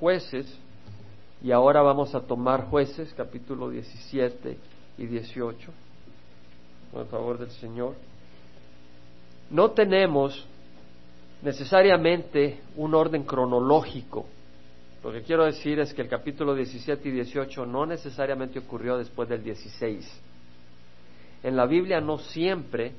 [0.00, 0.46] jueces
[1.42, 4.56] y ahora vamos a tomar jueces capítulo 17
[4.98, 5.70] y 18
[6.92, 7.94] con el favor del Señor.
[9.50, 10.46] No tenemos
[11.42, 14.26] necesariamente un orden cronológico.
[15.04, 19.28] Lo que quiero decir es que el capítulo 17 y 18 no necesariamente ocurrió después
[19.28, 20.22] del 16.
[21.42, 22.92] En la Biblia no siempre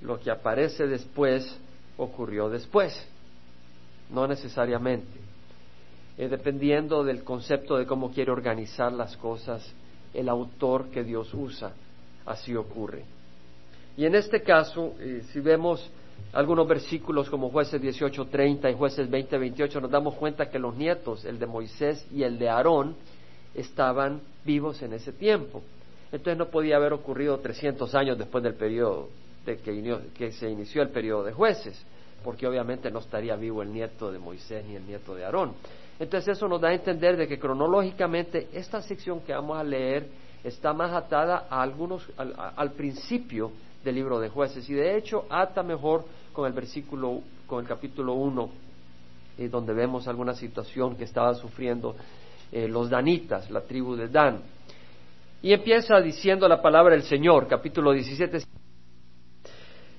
[0.00, 1.58] lo que aparece después
[1.96, 3.06] ocurrió después,
[4.10, 5.31] no necesariamente.
[6.16, 9.72] Dependiendo del concepto de cómo quiere organizar las cosas
[10.12, 11.72] el autor que Dios usa,
[12.26, 13.04] así ocurre.
[13.96, 15.90] Y en este caso, eh, si vemos
[16.32, 21.38] algunos versículos como jueces 18:30 y jueces 20:28, nos damos cuenta que los nietos, el
[21.38, 22.94] de Moisés y el de Aarón,
[23.54, 25.62] estaban vivos en ese tiempo.
[26.10, 29.08] Entonces no podía haber ocurrido 300 años después del periodo
[29.44, 31.80] de que, se inició el periodo de jueces,
[32.22, 35.54] porque obviamente no estaría vivo el nieto de Moisés ni el nieto de Aarón.
[36.02, 40.08] Entonces eso nos da a entender de que cronológicamente esta sección que vamos a leer
[40.42, 43.52] está más atada a algunos, al, principio
[43.84, 48.14] del libro de jueces y de hecho ata mejor con el versículo, con el capítulo
[48.14, 48.50] 1,
[49.38, 51.94] eh, donde vemos alguna situación que estaban sufriendo
[52.50, 54.40] eh, los danitas, la tribu de Dan.
[55.40, 58.38] Y empieza diciendo la palabra del Señor, capítulo 17.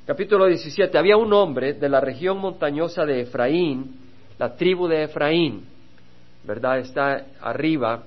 [0.06, 0.98] Capítulo 17.
[0.98, 3.96] Había un hombre de la región montañosa de Efraín,
[4.38, 5.72] la tribu de Efraín,
[6.44, 6.80] ¿verdad?
[6.80, 8.04] Está arriba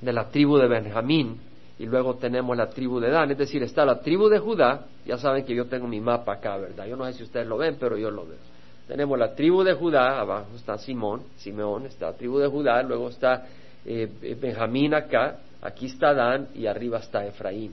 [0.00, 1.40] de la tribu de Benjamín
[1.78, 5.16] y luego tenemos la tribu de Dan, es decir, está la tribu de Judá, ya
[5.16, 6.86] saben que yo tengo mi mapa acá, ¿verdad?
[6.86, 8.38] Yo no sé si ustedes lo ven, pero yo lo veo.
[8.86, 13.08] Tenemos la tribu de Judá, abajo está Simón, Simeón, está la tribu de Judá, luego
[13.10, 13.46] está
[13.84, 14.08] eh,
[14.40, 17.72] Benjamín acá, Aquí está Dan y arriba está Efraín.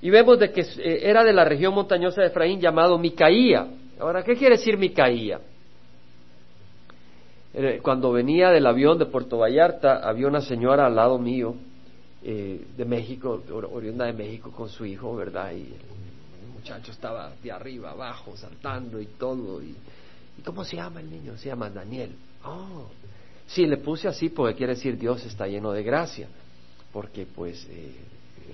[0.00, 3.68] Y vemos de que eh, era de la región montañosa de Efraín llamado Micaía.
[4.00, 5.38] Ahora, ¿qué quiere decir Micaía?
[7.54, 11.54] Eh, cuando venía del avión de Puerto Vallarta, había una señora al lado mío,
[12.22, 15.52] eh, de México, oriunda de México, con su hijo, ¿verdad?
[15.52, 19.62] Y el muchacho estaba de arriba, abajo, saltando y todo.
[19.62, 19.74] Y,
[20.38, 21.36] ¿Y cómo se llama el niño?
[21.36, 22.12] Se llama Daniel.
[22.44, 22.86] Oh,
[23.52, 26.26] Sí, le puse así porque quiere decir Dios está lleno de gracia,
[26.90, 27.92] porque pues eh,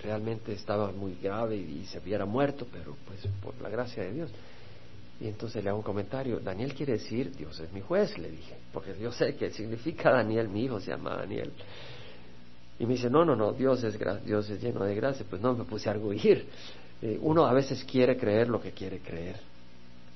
[0.03, 4.31] realmente estaba muy grave y, se hubiera muerto, pero pues por la gracia de Dios.
[5.21, 8.55] Y entonces le hago un comentario, Daniel quiere decir Dios es mi juez, le dije,
[8.73, 11.53] porque yo sé que significa Daniel, mi hijo se llama Daniel.
[12.79, 15.27] Y me dice, no, no, no, Dios es, Dios es lleno de gracia.
[15.29, 16.47] Pues no, me puse a arguir.
[17.03, 19.37] Eh, uno a veces quiere creer lo que quiere creer,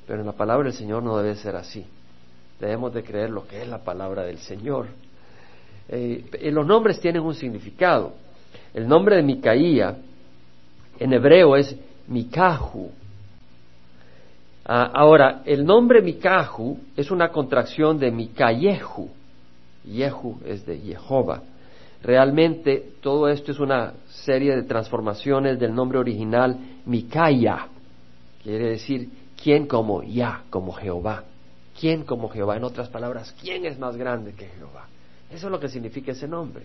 [0.07, 1.84] pero en la palabra del Señor no debe ser así
[2.63, 4.87] debemos de creer lo que es la palabra del Señor.
[5.89, 8.15] Eh, los nombres tienen un significado.
[8.73, 9.97] El nombre de Micaía
[10.99, 11.75] en hebreo es
[12.07, 12.91] Mikahu.
[14.65, 19.11] Ah, ahora, el nombre Mikahu es una contracción de Mikayehu.
[19.84, 21.43] Yehu es de Jehová.
[22.03, 26.56] Realmente todo esto es una serie de transformaciones del nombre original
[26.87, 27.69] Mikaya.
[28.43, 29.09] Quiere decir
[29.41, 31.25] quién como Ya, como Jehová.
[31.78, 32.56] ¿Quién como Jehová?
[32.56, 34.87] En otras palabras, ¿quién es más grande que Jehová?
[35.31, 36.65] Eso es lo que significa ese nombre.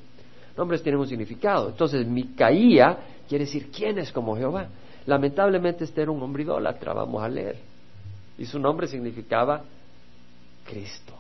[0.58, 1.70] Nombres tienen un significado.
[1.70, 2.98] Entonces, Micaía
[3.30, 4.68] quiere decir quién es como Jehová.
[5.06, 7.58] Lamentablemente este era un hombre idólatra, vamos a leer.
[8.38, 9.64] Y su nombre significaba
[10.66, 11.14] Cristo,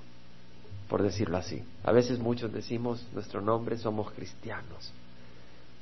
[0.88, 1.64] por decirlo así.
[1.84, 4.92] A veces muchos decimos nuestro nombre somos cristianos,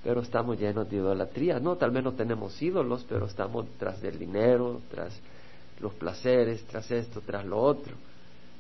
[0.04, 1.60] pero estamos llenos de idolatría.
[1.60, 5.20] No, tal vez no tenemos ídolos, pero estamos tras del dinero, tras
[5.80, 7.94] los placeres, tras esto, tras lo otro.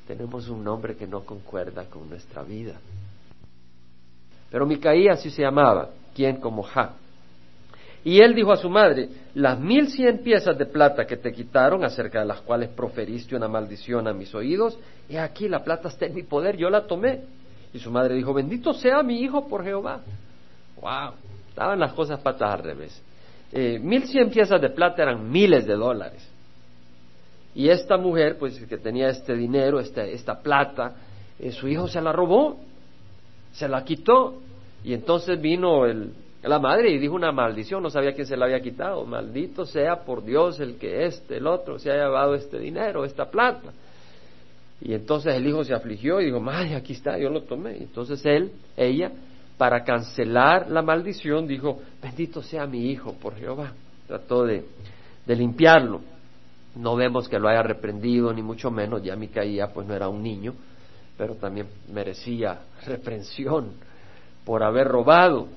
[0.07, 2.75] Tenemos un nombre que no concuerda con nuestra vida.
[4.51, 6.93] Pero Micaía así se llamaba, quien como Ja.
[8.05, 11.83] Y él dijo a su madre, las mil cien piezas de plata que te quitaron,
[11.83, 14.77] acerca de las cuales proferiste una maldición a mis oídos,
[15.09, 17.21] y aquí la plata está en mi poder, yo la tomé.
[17.73, 20.01] Y su madre dijo, bendito sea mi hijo por Jehová.
[20.79, 21.15] ¡Wow!
[21.49, 23.01] Estaban las cosas patas al revés.
[23.51, 26.29] Eh, mil cien piezas de plata eran miles de dólares.
[27.55, 30.93] Y esta mujer, pues que tenía este dinero, esta, esta plata,
[31.39, 32.59] eh, su hijo se la robó,
[33.51, 34.35] se la quitó.
[34.83, 36.13] Y entonces vino el,
[36.47, 39.05] la madre y dijo una maldición, no sabía quién se la había quitado.
[39.05, 43.29] Maldito sea por Dios el que este, el otro, se haya llevado este dinero, esta
[43.29, 43.71] plata.
[44.81, 47.77] Y entonces el hijo se afligió y dijo, madre, aquí está, yo lo tomé.
[47.77, 49.11] Entonces él, ella,
[49.57, 53.71] para cancelar la maldición, dijo, bendito sea mi hijo por Jehová.
[54.07, 54.65] Trató de,
[55.25, 56.01] de limpiarlo.
[56.75, 60.21] No vemos que lo haya reprendido, ni mucho menos, ya Micaía pues no era un
[60.21, 60.53] niño,
[61.17, 63.71] pero también merecía reprensión
[64.43, 65.47] por haber robado.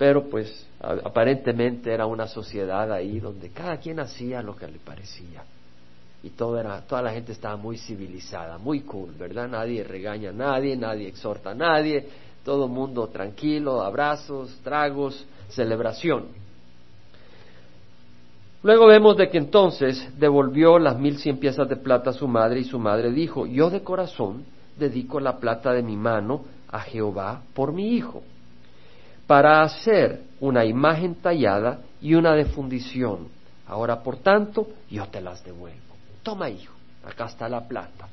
[0.00, 5.44] Pero pues aparentemente era una sociedad ahí donde cada quien hacía lo que le parecía.
[6.22, 9.46] y todo era, toda la gente estaba muy civilizada, muy cool, ¿verdad?
[9.46, 12.08] Nadie regaña a nadie, nadie exhorta a nadie,
[12.46, 16.28] todo mundo tranquilo, abrazos, tragos, celebración.
[18.62, 22.60] Luego vemos de que entonces devolvió las mil cien piezas de plata a su madre
[22.60, 24.46] y su madre dijo, yo de corazón
[24.78, 28.22] dedico la plata de mi mano a Jehová por mi hijo,
[29.30, 33.28] para hacer una imagen tallada y una de fundición.
[33.68, 35.94] Ahora, por tanto, yo te las devuelvo.
[36.24, 36.74] Toma, hijo,
[37.04, 38.08] acá está la plata.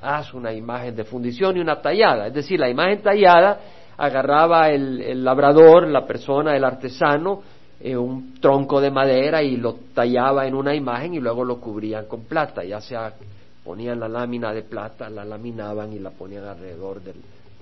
[0.00, 2.28] Haz una imagen de fundición y una tallada.
[2.28, 3.58] Es decir, la imagen tallada
[3.98, 7.42] agarraba el, labrador, la persona, el artesano,
[7.80, 12.06] eh, un tronco de madera y lo tallaba en una imagen y luego lo cubrían
[12.06, 13.12] con plata, ya sea
[13.64, 17.00] ponían la lámina de plata, la laminaban y la ponían alrededor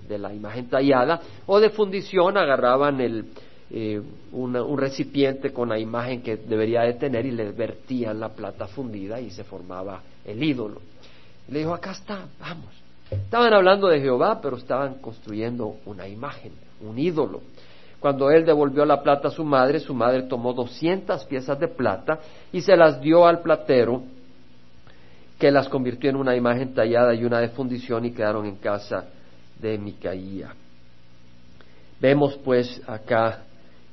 [0.06, 3.26] de la imagen tallada, o de fundición agarraban el,
[3.70, 4.00] eh,
[4.32, 9.20] un recipiente con la imagen que debería de tener y le vertían la plata fundida
[9.20, 10.80] y se formaba el ídolo.
[11.48, 12.70] le dijo, acá está, vamos.
[13.10, 17.42] Estaban hablando de Jehová, pero estaban construyendo una imagen, un ídolo.
[18.00, 22.20] Cuando él devolvió la plata a su madre, su madre tomó doscientas piezas de plata
[22.52, 24.02] y se las dio al platero,
[25.38, 29.06] que las convirtió en una imagen tallada y una de fundición y quedaron en casa
[29.60, 30.54] de Micaía.
[32.00, 33.44] Vemos pues acá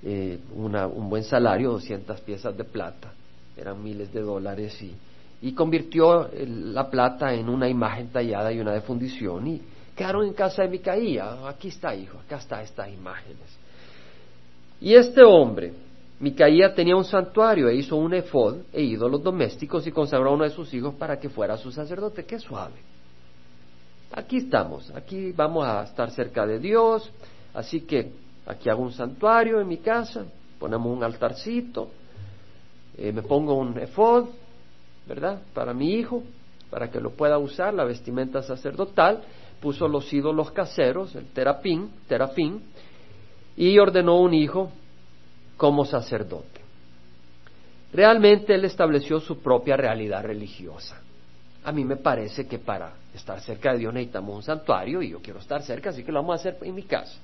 [0.03, 3.12] eh, un buen salario, 200 piezas de plata,
[3.57, 4.95] eran miles de dólares, y,
[5.41, 9.62] y convirtió la plata en una imagen tallada y una de fundición, y
[9.95, 11.47] quedaron en casa de Micaía.
[11.47, 13.57] Aquí está, hijo, acá está estas imágenes.
[14.81, 15.73] Y este hombre,
[16.19, 20.44] Micaía tenía un santuario e hizo un efod e ídolos domésticos y consagró a uno
[20.44, 22.25] de sus hijos para que fuera su sacerdote.
[22.25, 22.75] Qué suave.
[24.12, 27.12] Aquí estamos, aquí vamos a estar cerca de Dios,
[27.54, 28.12] así que
[28.46, 30.25] Aquí hago un santuario en mi casa,
[30.60, 31.90] ponemos un altarcito,
[32.98, 34.28] eh, me pongo un efod,
[35.07, 35.42] ¿verdad?
[35.54, 36.24] Para mi hijo,
[36.69, 39.24] para que lo pueda usar, la vestimenta sacerdotal,
[39.60, 42.62] puso los ídolos caseros, el terapín, terafín,
[43.58, 44.69] y ordenó un hijo
[45.58, 46.62] como sacerdote.
[47.94, 51.01] Realmente él estableció su propia realidad religiosa.
[51.65, 55.19] A mí me parece que para estar cerca de Dios necesitamos un santuario y yo
[55.19, 57.17] quiero estar cerca, así que lo vamos a hacer en mi casa.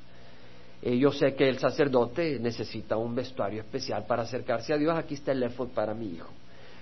[0.82, 4.98] Eh, yo sé que el sacerdote necesita un vestuario especial para acercarse a Dios.
[4.98, 6.30] Aquí está el efod para mi hijo.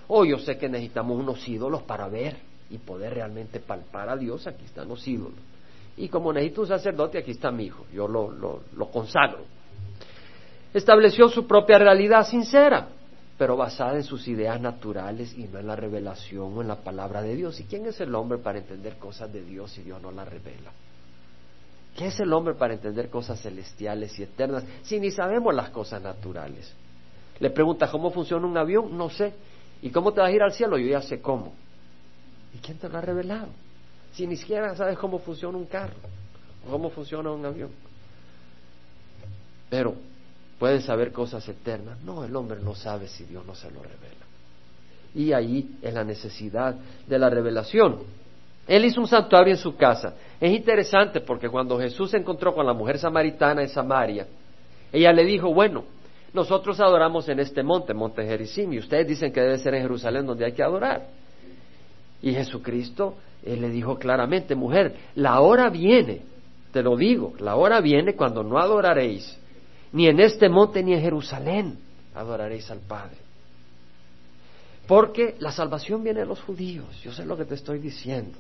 [0.08, 2.38] O yo sé que necesitamos unos ídolos para ver
[2.70, 4.48] y poder realmente palpar a Dios.
[4.48, 5.38] Aquí están los ídolos.
[5.98, 7.86] Y como necesito un sacerdote, aquí está mi hijo.
[7.94, 9.44] Yo lo, lo consagro.
[10.74, 12.88] Estableció su propia realidad sincera,
[13.40, 17.22] pero basada en sus ideas naturales y no en la revelación o en la palabra
[17.22, 17.58] de Dios.
[17.62, 20.74] ¿Y quién es el hombre para entender cosas de Dios si Dios no las revela?
[21.96, 26.02] ¿Qué es el hombre para entender cosas celestiales y eternas si ni sabemos las cosas
[26.02, 26.70] naturales?
[27.40, 29.34] Le pregunta cómo funciona un avión, no sé.
[29.82, 30.78] ¿Y cómo te vas a ir al cielo?
[30.78, 31.54] Yo ya sé cómo.
[32.54, 33.48] ¿Y quién te lo ha revelado?
[34.12, 35.96] Si ni siquiera sabes cómo funciona un carro
[36.68, 37.72] o cómo funciona un avión.
[39.70, 39.96] Pero
[40.60, 42.00] puedes saber cosas eternas.
[42.04, 44.26] No, el hombre no sabe si Dios no se lo revela.
[45.16, 46.76] Y ahí es la necesidad
[47.08, 48.00] de la revelación.
[48.68, 50.14] Él hizo un santuario en su casa.
[50.40, 54.28] Es interesante porque cuando Jesús se encontró con la mujer samaritana en Samaria,
[54.94, 55.86] ella le dijo, bueno,
[56.34, 60.28] nosotros adoramos en este monte, monte Gerizim, y ustedes dicen que debe ser en Jerusalén
[60.28, 61.08] donde hay que adorar.
[62.22, 66.22] Y Jesucristo le dijo claramente, mujer, la hora viene,
[66.72, 69.40] te lo digo, la hora viene cuando no adoraréis,
[69.92, 71.80] ni en este monte ni en Jerusalén
[72.14, 73.18] adoraréis al Padre.
[74.88, 78.38] Porque la salvación viene de los judíos, yo sé lo que te estoy diciendo.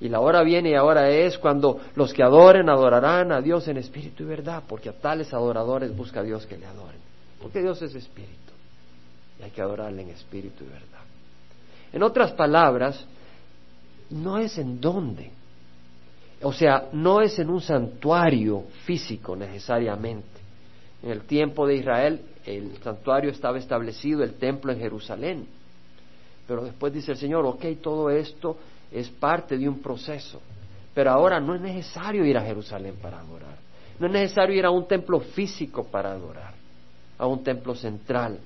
[0.00, 3.76] Y la hora viene y ahora es cuando los que adoren adorarán a Dios en
[3.76, 7.00] espíritu y verdad, porque a tales adoradores busca Dios que le adoren.
[7.40, 8.52] Porque Dios es espíritu
[9.38, 11.02] y hay que adorarle en espíritu y verdad.
[11.92, 13.04] En otras palabras,
[14.10, 15.30] no es en dónde.
[16.42, 20.33] O sea, no es en un santuario físico necesariamente.
[21.04, 25.46] En el tiempo de Israel el santuario estaba establecido, el templo en Jerusalén.
[26.48, 28.56] Pero después dice el Señor, ok, todo esto
[28.90, 30.40] es parte de un proceso.
[30.94, 33.58] Pero ahora no es necesario ir a Jerusalén para adorar.
[33.98, 36.54] No es necesario ir a un templo físico para adorar,
[37.18, 38.38] a un templo central,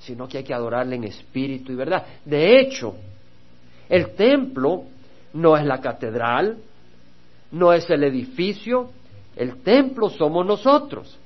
[0.00, 2.06] sino que hay que adorarle en espíritu y verdad.
[2.24, 2.94] De hecho,
[3.88, 4.84] el templo
[5.34, 6.56] no es la catedral,
[7.50, 8.90] no es el edificio,
[9.36, 11.18] el templo somos nosotros.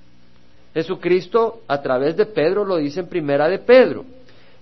[0.77, 4.05] Jesucristo a través de Pedro lo dice en Primera de Pedro.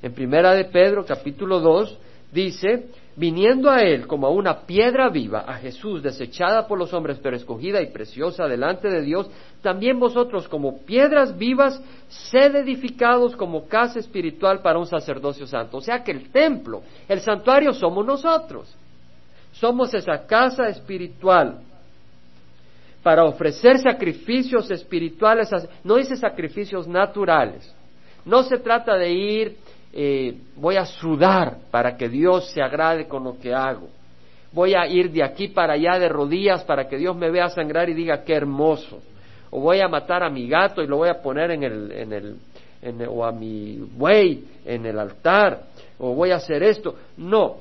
[0.00, 1.98] En Primera de Pedro capítulo 2
[2.30, 7.18] dice, viniendo a él como a una piedra viva, a Jesús desechada por los hombres,
[7.20, 9.28] pero escogida y preciosa delante de Dios,
[9.60, 15.78] también vosotros como piedras vivas, sed edificados como casa espiritual para un sacerdocio santo.
[15.78, 18.72] O sea que el templo, el santuario somos nosotros.
[19.50, 21.58] Somos esa casa espiritual
[23.04, 25.50] para ofrecer sacrificios espirituales,
[25.84, 27.72] no dice sacrificios naturales.
[28.24, 29.56] No se trata de ir
[29.96, 33.88] eh, voy a sudar para que Dios se agrade con lo que hago.
[34.50, 37.88] Voy a ir de aquí para allá de rodillas para que Dios me vea sangrar
[37.88, 39.00] y diga qué hermoso.
[39.50, 42.12] O voy a matar a mi gato y lo voy a poner en el, en
[42.12, 42.36] el,
[42.82, 45.60] en el o a mi buey en el altar.
[45.98, 46.96] O voy a hacer esto.
[47.16, 47.58] No,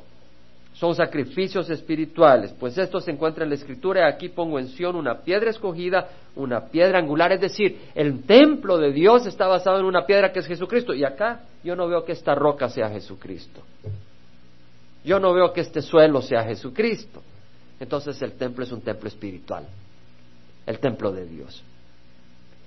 [0.74, 5.22] son sacrificios espirituales, pues esto se encuentra en la Escritura aquí pongo en Sion una
[5.22, 10.06] piedra escogida, una piedra angular, es decir, el templo de Dios está basado en una
[10.06, 13.62] piedra que es Jesucristo y acá yo no veo que esta roca sea Jesucristo.
[15.06, 17.22] Yo no veo que este suelo sea Jesucristo.
[17.80, 19.66] Entonces el templo es un templo espiritual,
[20.66, 21.62] el templo de Dios.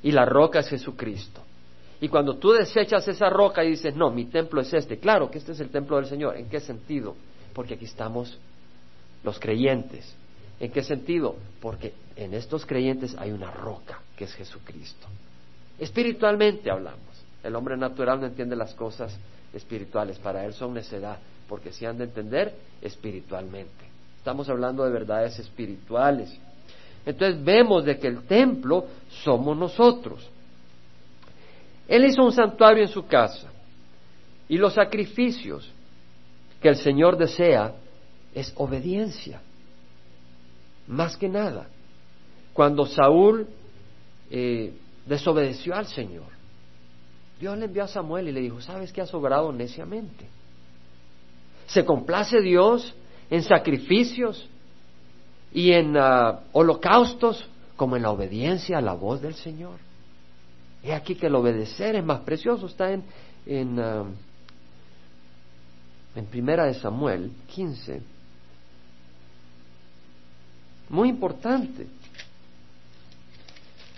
[0.03, 1.41] Y la roca es Jesucristo.
[2.01, 5.39] Y cuando tú desechas esa roca y dices, no, mi templo es este, claro que
[5.39, 7.17] este es el templo del Señor, ¿en qué sentido?
[7.57, 8.39] Porque aquí estamos
[9.25, 10.15] los creyentes.
[10.61, 11.37] ¿En qué sentido?
[11.63, 15.07] Porque en estos creyentes hay una roca que es Jesucristo.
[15.79, 17.01] Espiritualmente hablamos.
[17.43, 19.19] El hombre natural no entiende las cosas
[19.55, 20.19] espirituales.
[20.19, 21.17] Para él son necedad,
[21.49, 23.87] porque si han de entender espiritualmente.
[24.19, 26.39] Estamos hablando de verdades espirituales.
[27.07, 28.85] Entonces vemos de que el templo
[29.25, 30.29] somos nosotros.
[31.89, 33.49] Él hizo un santuario en su casa
[34.47, 35.73] y los sacrificios
[36.61, 37.75] que el Señor desea
[38.35, 39.41] es obediencia,
[40.87, 41.67] más que nada.
[42.53, 43.47] Cuando Saúl
[44.31, 44.73] eh,
[45.07, 46.37] desobedeció al Señor,
[47.39, 50.27] Dios le envió a Samuel y le dijo, ¿sabes qué has obrado neciamente?
[51.67, 52.95] ¿Se complace Dios
[53.29, 54.49] en sacrificios
[55.53, 57.47] y en ah, holocaustos
[57.77, 59.79] como en la obediencia a la voz del Señor?
[60.83, 63.03] He aquí que el obedecer es más precioso, está en,
[63.45, 64.05] en ah,
[66.17, 68.03] en Primera de Samuel 15.
[70.89, 71.87] Muy importante.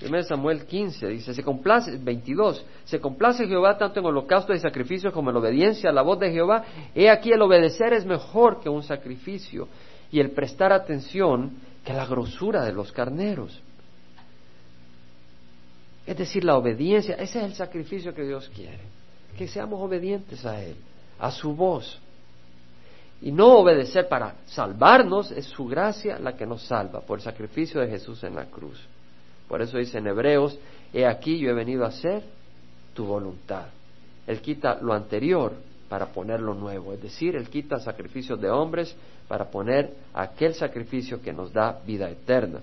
[0.00, 4.60] Primera de Samuel 15 dice, se complace, 22, se complace Jehová tanto en holocausto y
[4.60, 6.64] sacrificio como en obediencia a la voz de Jehová.
[6.94, 9.68] He aquí el obedecer es mejor que un sacrificio
[10.12, 13.60] y el prestar atención que la grosura de los carneros.
[16.06, 18.80] Es decir, la obediencia, ese es el sacrificio que Dios quiere,
[19.36, 20.76] que seamos obedientes a Él,
[21.18, 22.00] a su voz.
[23.20, 27.80] Y no obedecer para salvarnos es su gracia la que nos salva por el sacrificio
[27.80, 28.80] de Jesús en la cruz.
[29.48, 30.58] Por eso dice en Hebreos,
[30.92, 32.22] he aquí yo he venido a hacer
[32.94, 33.66] tu voluntad.
[34.26, 35.54] Él quita lo anterior
[35.88, 38.94] para poner lo nuevo, es decir, Él quita sacrificios de hombres
[39.26, 42.60] para poner aquel sacrificio que nos da vida eterna.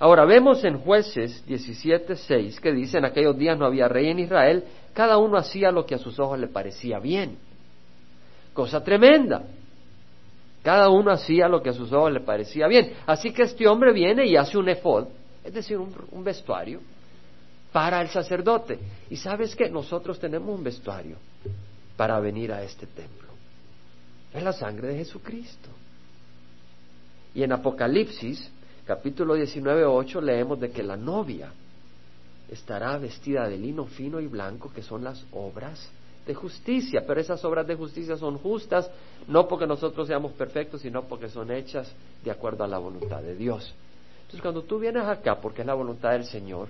[0.00, 4.64] Ahora vemos en jueces 17.6 que dice, en aquellos días no había rey en Israel,
[4.92, 7.38] cada uno hacía lo que a sus ojos le parecía bien
[8.58, 9.44] cosa tremenda.
[10.64, 12.92] Cada uno hacía lo que a sus ojos le parecía bien.
[13.06, 15.06] Así que este hombre viene y hace un efod,
[15.44, 16.80] es decir, un, vestuario,
[17.70, 18.80] para el sacerdote.
[19.10, 21.18] Y sabes que nosotros tenemos un vestuario
[21.96, 23.28] para venir a este templo.
[24.34, 25.68] Es la sangre de Jesucristo.
[27.36, 28.50] Y en Apocalipsis,
[28.84, 31.52] capítulo 19, 8, leemos de que la novia
[32.50, 35.92] estará vestida de lino fino y blanco, que son las obras
[36.28, 38.90] de justicia, pero esas obras de justicia son justas
[39.28, 41.90] no porque nosotros seamos perfectos, sino porque son hechas
[42.22, 43.74] de acuerdo a la voluntad de Dios.
[44.18, 46.68] Entonces, cuando tú vienes acá, porque es la voluntad del Señor,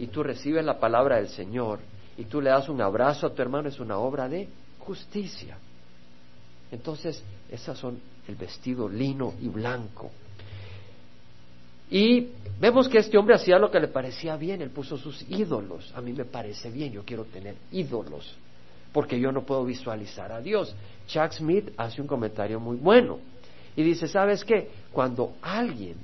[0.00, 1.78] y tú recibes la palabra del Señor,
[2.18, 4.48] y tú le das un abrazo a tu hermano, es una obra de
[4.80, 5.56] justicia.
[6.72, 7.22] Entonces,
[7.52, 10.10] esas son el vestido lino y blanco.
[11.88, 15.92] Y vemos que este hombre hacía lo que le parecía bien, él puso sus ídolos.
[15.94, 18.36] A mí me parece bien, yo quiero tener ídolos
[18.92, 20.74] porque yo no puedo visualizar a Dios.
[21.06, 23.18] Chuck Smith hace un comentario muy bueno
[23.74, 24.70] y dice, ¿sabes qué?
[24.92, 25.96] Cuando alguien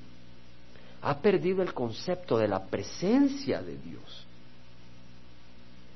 [1.02, 4.26] ha perdido el concepto de la presencia de Dios,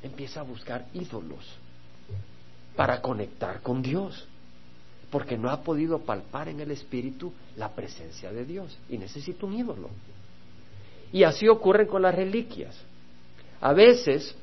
[0.03, 1.45] empieza a buscar ídolos
[2.77, 4.27] para conectar con Dios,
[5.11, 9.55] porque no ha podido palpar en el Espíritu la presencia de Dios y necesita un
[9.55, 9.91] ídolo.
[11.13, 12.75] Y así ocurre con las reliquias.
[13.61, 14.35] A veces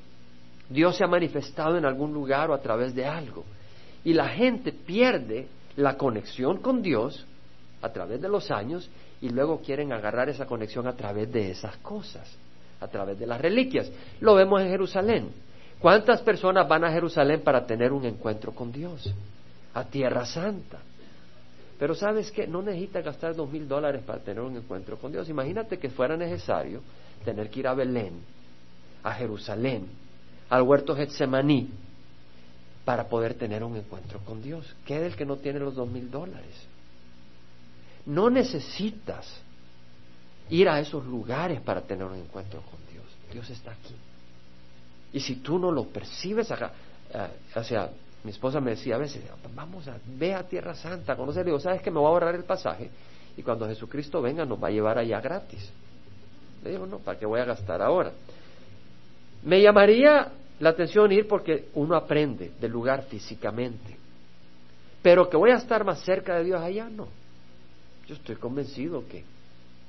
[0.70, 3.44] Dios se ha manifestado en algún lugar o a través de algo.
[4.04, 7.26] Y la gente pierde la conexión con Dios
[7.82, 8.90] a través de los años
[9.22, 12.30] y luego quieren agarrar esa conexión a través de esas cosas,
[12.80, 13.92] a través de las reliquias.
[14.22, 15.30] Lo vemos en Jerusalén.
[15.80, 19.14] ¿Cuántas personas van a Jerusalén para tener un encuentro con Dios?
[19.74, 20.80] A Tierra Santa.
[21.80, 25.30] Pero sabes que no necesitas gastar dos mil dólares para tener un encuentro con Dios.
[25.30, 26.82] Imagínate que fuera necesario
[27.24, 28.20] tener que ir a Belén,
[29.02, 29.88] a Jerusalén,
[30.50, 31.70] al huerto Getsemaní,
[32.86, 34.66] para poder tener un encuentro con Dios.
[34.86, 36.56] ¿Qué del que no tiene los dos mil dólares?
[38.06, 39.28] No necesitas
[40.50, 43.06] ir a esos lugares para tener un encuentro con Dios.
[43.32, 43.94] Dios está aquí.
[45.14, 46.72] Y si tú no lo percibes acá,
[47.14, 47.92] eh, o sea,
[48.24, 51.82] mi esposa me decía a veces, vamos a, ve a Tierra Santa, conocer, digo, ¿sabes
[51.82, 52.90] que me voy a ahorrar el pasaje?
[53.38, 55.72] Y cuando Jesucristo venga nos va a llevar allá gratis.
[56.64, 58.12] Le digo, no, ¿para qué voy a gastar ahora?
[59.44, 63.98] Me llamaría la atención ir porque uno aprende del lugar físicamente.
[65.02, 67.08] Pero que voy a estar más cerca de Dios allá, no.
[68.08, 69.24] Yo estoy convencido que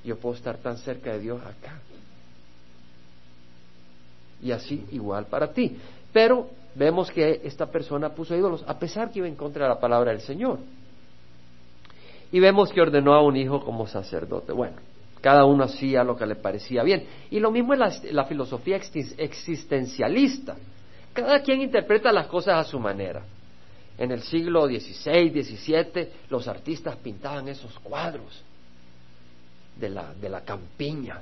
[0.03, 1.79] yo puedo estar tan cerca de Dios acá.
[4.41, 5.77] Y así igual para ti.
[6.13, 9.79] Pero vemos que esta persona puso ídolos a pesar que iba en contra de la
[9.79, 10.59] palabra del Señor.
[12.31, 14.53] Y vemos que ordenó a un hijo como sacerdote.
[14.53, 14.77] Bueno,
[15.21, 17.05] cada uno hacía lo que le parecía bien.
[17.29, 20.55] Y lo mismo es la, filosofía existencialista.
[21.13, 23.23] Cada quien interpreta las cosas a su manera.
[23.97, 28.43] En el siglo XVI, XVII, los artistas pintaban esos cuadros
[29.75, 31.21] de la, de la campiña,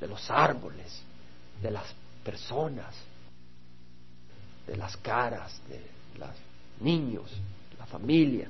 [0.00, 1.02] de los árboles,
[1.60, 1.92] de las
[2.24, 2.94] personas,
[4.66, 5.80] de las caras, de
[6.18, 6.30] los
[6.80, 7.30] niños,
[7.78, 8.48] la familia.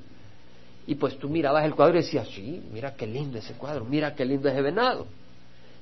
[0.90, 4.12] Y pues tú mirabas el cuadro y decías, sí, mira qué lindo ese cuadro, mira
[4.12, 5.06] qué lindo ese venado.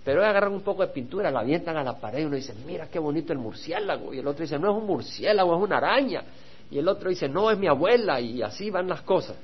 [0.05, 2.89] Pero agarran un poco de pintura, la avientan a la pared y uno dice, mira
[2.89, 4.13] qué bonito el murciélago.
[4.13, 6.25] Y el otro dice, no es un murciélago, es una araña.
[6.71, 8.21] Y el otro dice, no, es mi abuela.
[8.21, 9.37] Y así van las cosas.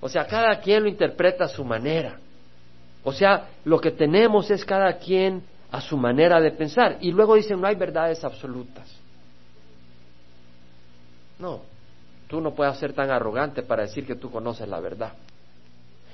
[0.00, 2.18] O sea, cada quien lo interpreta a su manera.
[3.04, 6.98] O sea, lo que tenemos es cada quien a su manera de pensar.
[7.02, 8.92] Y luego dicen, no hay verdades absolutas.
[11.38, 11.67] No,
[12.28, 15.14] tú no puedes ser tan arrogante para decir que tú conoces la verdad.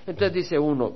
[0.06, 0.94] Entonces dice uno,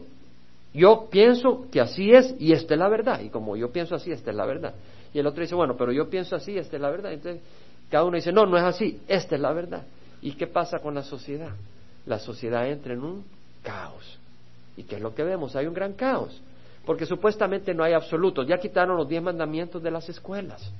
[0.72, 3.20] yo pienso que así es y esta es la verdad.
[3.20, 4.74] Y como yo pienso así, esta es la verdad.
[5.12, 7.12] Y el otro dice, bueno, pero yo pienso así, esta es la verdad.
[7.12, 7.42] Entonces
[7.90, 9.82] cada uno dice, no, no es así, esta es la verdad.
[10.22, 11.52] ¿Y qué pasa con la sociedad?
[12.06, 13.24] La sociedad entra en un
[13.62, 14.18] caos.
[14.76, 15.56] ¿Y qué es lo que vemos?
[15.56, 16.40] Hay un gran caos
[16.88, 18.46] porque supuestamente no hay absolutos.
[18.46, 20.72] Ya quitaron los diez mandamientos de las escuelas.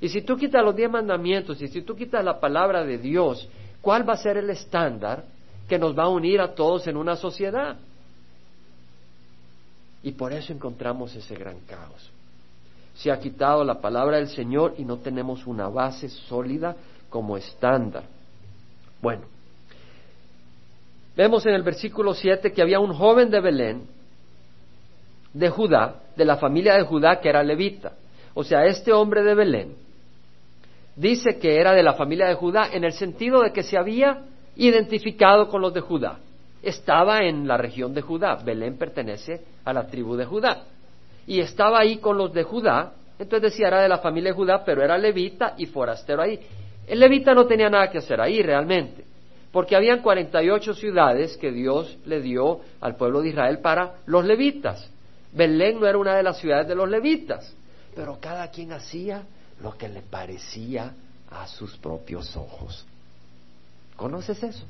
[0.00, 3.48] Y si tú quitas los diez mandamientos y si tú quitas la palabra de Dios,
[3.80, 5.24] ¿cuál va a ser el estándar
[5.68, 7.76] que nos va a unir a todos en una sociedad?
[10.02, 12.10] Y por eso encontramos ese gran caos.
[12.94, 16.76] Se ha quitado la palabra del Señor y no tenemos una base sólida
[17.10, 18.04] como estándar.
[19.02, 19.22] Bueno,
[21.16, 23.82] vemos en el versículo 7 que había un joven de Belén
[25.32, 27.92] de Judá, de la familia de Judá que era levita.
[28.34, 29.87] O sea, este hombre de Belén
[30.98, 34.24] dice que era de la familia de Judá en el sentido de que se había
[34.56, 36.18] identificado con los de Judá.
[36.60, 38.36] Estaba en la región de Judá.
[38.44, 40.64] Belén pertenece a la tribu de Judá.
[41.26, 42.92] Y estaba ahí con los de Judá.
[43.18, 46.40] Entonces decía, era de la familia de Judá, pero era levita y forastero ahí.
[46.86, 49.04] El levita no tenía nada que hacer ahí realmente,
[49.52, 54.90] porque habían 48 ciudades que Dios le dio al pueblo de Israel para los levitas.
[55.32, 57.54] Belén no era una de las ciudades de los levitas,
[57.94, 59.22] pero cada quien hacía
[59.62, 60.92] lo que le parecía
[61.30, 62.84] a sus propios ojos.
[63.96, 64.64] ¿Conoces eso?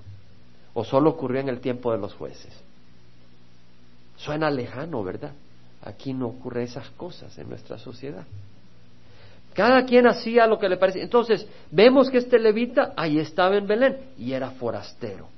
[0.74, 2.52] ¿O solo ocurrió en el tiempo de los jueces?
[4.16, 5.32] Suena lejano, ¿verdad?
[5.82, 8.24] Aquí no ocurre esas cosas en nuestra sociedad.
[9.54, 11.02] Cada quien hacía lo que le parecía.
[11.02, 15.28] Entonces, vemos que este levita ahí estaba en Belén y era forastero.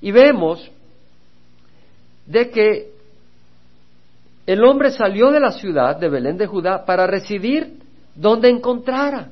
[0.00, 0.70] Y vemos
[2.26, 2.95] de que
[4.46, 7.80] el hombre salió de la ciudad de Belén de Judá para residir
[8.14, 9.28] donde encontrara.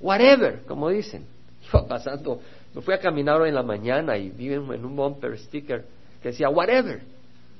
[0.00, 1.26] Whatever, como dicen.
[1.72, 2.40] Iba pasando,
[2.74, 5.84] me fui a caminar hoy en la mañana y vi en un bumper sticker
[6.22, 7.02] que decía whatever,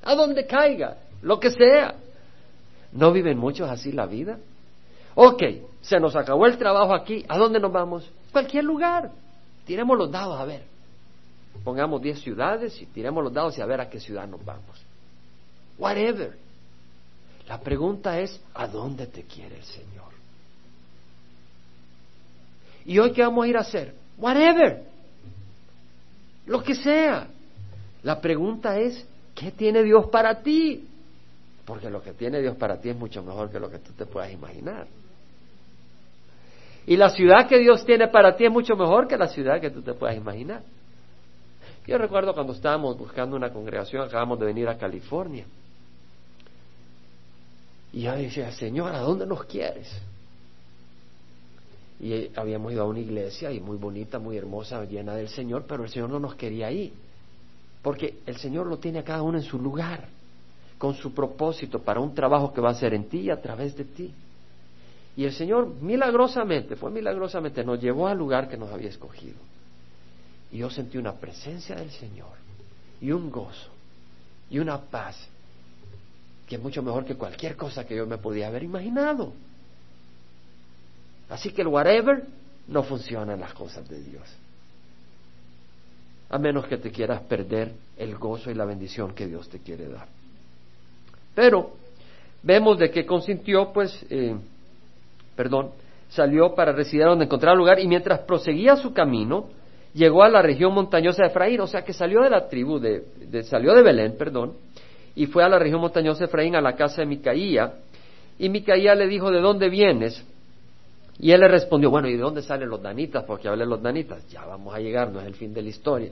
[0.02, 1.96] a donde caiga, lo que sea.
[2.92, 4.38] ¿No viven muchos así la vida?
[5.16, 5.42] Ok,
[5.80, 8.08] se nos acabó el trabajo aquí, ¿a dónde nos vamos?
[8.30, 9.10] Cualquier lugar.
[9.66, 10.62] Tiremos los dados a ver.
[11.64, 14.84] Pongamos 10 ciudades y tiremos los dados y a ver a qué ciudad nos vamos
[15.78, 16.36] whatever.
[17.48, 20.12] La pregunta es, ¿a dónde te quiere el Señor?
[22.86, 23.94] ¿Y hoy qué vamos a ir a hacer?
[24.18, 24.82] Whatever.
[26.46, 27.28] Lo que sea.
[28.02, 30.86] La pregunta es, ¿qué tiene Dios para ti?
[31.64, 34.04] Porque lo que tiene Dios para ti es mucho mejor que lo que tú te
[34.04, 34.86] puedas imaginar.
[36.86, 39.70] Y la ciudad que Dios tiene para ti es mucho mejor que la ciudad que
[39.70, 40.62] tú te puedas imaginar.
[41.86, 45.46] Yo recuerdo cuando estábamos buscando una congregación, acabamos de venir a California.
[47.94, 49.88] Y yo decía, Señor, ¿a dónde nos quieres?
[52.00, 55.84] Y habíamos ido a una iglesia y muy bonita, muy hermosa, llena del Señor, pero
[55.84, 56.92] el Señor no nos quería ahí.
[57.82, 60.08] Porque el Señor lo tiene a cada uno en su lugar,
[60.76, 63.76] con su propósito para un trabajo que va a hacer en ti y a través
[63.76, 64.12] de ti.
[65.16, 69.38] Y el Señor milagrosamente, fue milagrosamente, nos llevó al lugar que nos había escogido.
[70.50, 72.32] Y yo sentí una presencia del Señor
[73.00, 73.70] y un gozo
[74.50, 75.28] y una paz
[76.46, 79.32] que es mucho mejor que cualquier cosa que yo me podía haber imaginado.
[81.28, 82.24] Así que el whatever
[82.68, 84.22] no funciona en las cosas de Dios.
[86.30, 89.88] A menos que te quieras perder el gozo y la bendición que Dios te quiere
[89.88, 90.08] dar.
[91.34, 91.72] Pero
[92.42, 94.36] vemos de que consintió, pues, eh,
[95.36, 95.70] perdón,
[96.08, 99.48] salió para residir donde encontrar lugar y mientras proseguía su camino,
[99.94, 103.04] llegó a la región montañosa de Efraín, o sea que salió de la tribu de,
[103.44, 104.54] salió de Belén, perdón,
[105.16, 107.74] y fue a la región montañosa de Efraín a la casa de Micaía,
[108.38, 110.24] y Micaía le dijo, ¿de dónde vienes?
[111.20, 113.24] Y él le respondió, bueno, ¿y de dónde salen los danitas?
[113.24, 116.10] Porque hablé los danitas, ya vamos a llegar, no es el fin de la historia.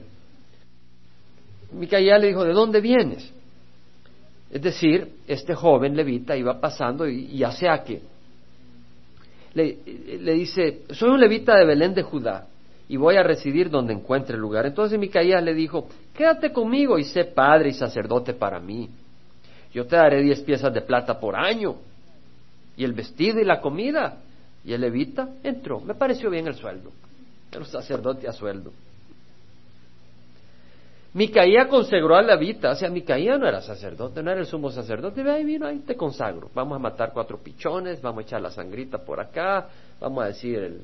[1.73, 3.31] Micaía le dijo, ¿de dónde vienes?
[4.51, 8.01] Es decir, este joven levita iba pasando y, y ya sea que
[9.55, 9.77] le,
[10.19, 12.47] le, dice, soy un levita de Belén de Judá
[12.87, 14.65] y voy a residir donde encuentre lugar.
[14.65, 18.89] Entonces Micaías le dijo, quédate conmigo y sé padre y sacerdote para mí.
[19.73, 21.75] Yo te daré diez piezas de plata por año
[22.77, 24.17] y el vestido y la comida
[24.63, 25.79] y el levita entró.
[25.79, 26.91] Me pareció bien el sueldo.
[27.57, 28.71] Un sacerdote a sueldo.
[31.13, 32.71] Micaía consagró al levita.
[32.71, 35.21] O sea, Micaía no era sacerdote, no era el sumo sacerdote.
[35.21, 36.49] Ve ahí vino, ahí te consagro.
[36.53, 39.67] Vamos a matar cuatro pichones, vamos a echar la sangrita por acá,
[39.99, 40.81] vamos a decir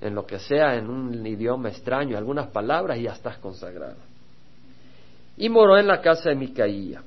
[0.00, 3.96] en lo que sea, en un idioma extraño, algunas palabras y ya estás consagrado.
[5.36, 7.02] Y moró en la casa de Micaía.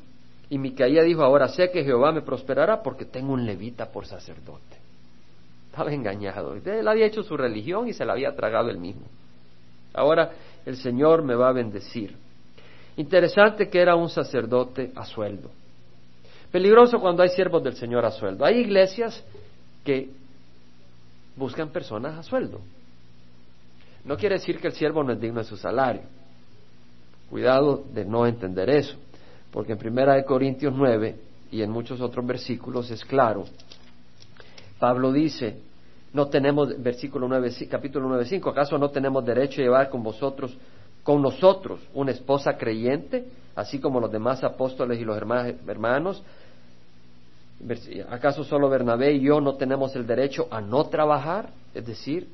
[0.49, 4.77] Y Micaía dijo, ahora sé que Jehová me prosperará porque tengo un levita por sacerdote.
[5.69, 6.53] Estaba engañado.
[6.53, 9.05] Él había hecho su religión y se la había tragado él mismo.
[9.93, 10.31] Ahora
[10.65, 12.15] el Señor me va a bendecir.
[12.97, 15.49] Interesante que era un sacerdote a sueldo.
[16.51, 18.43] Peligroso cuando hay siervos del Señor a sueldo.
[18.43, 19.23] Hay iglesias
[19.85, 20.09] que
[21.37, 22.59] buscan personas a sueldo.
[24.05, 26.03] No quiere decir que el siervo no es digno de su salario.
[27.29, 28.97] Cuidado de no entender eso,
[29.51, 31.15] porque en Primera de Corintios 9
[31.51, 33.45] y en muchos otros versículos es claro
[34.81, 35.59] Pablo dice,
[36.11, 40.57] no tenemos, versículo 9, capítulo 9, 5, ¿acaso no tenemos derecho a llevar con vosotros,
[41.03, 46.23] con nosotros, una esposa creyente, así como los demás apóstoles y los hermanos?
[48.09, 51.51] ¿Acaso solo Bernabé y yo no tenemos el derecho a no trabajar?
[51.75, 52.27] Es decir,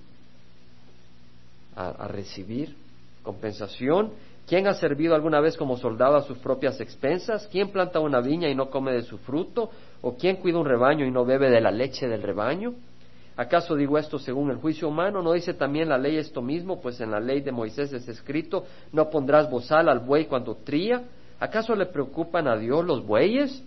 [1.78, 2.76] a, recibir
[3.24, 4.12] compensación.
[4.48, 7.48] ¿Quién ha servido alguna vez como soldado a sus propias expensas?
[7.52, 9.70] ¿Quién planta una viña y no come de su fruto?
[10.02, 12.74] ¿O quién cuida un rebaño y no bebe de la leche del rebaño?
[13.36, 15.22] ¿Acaso digo esto según el juicio humano?
[15.22, 16.82] ¿No dice también la ley esto mismo?
[16.82, 21.04] Pues en la ley de Moisés es escrito, no pondrás bozal al buey cuando tría.
[21.40, 23.63] ¿Acaso le preocupan a Dios los bueyes?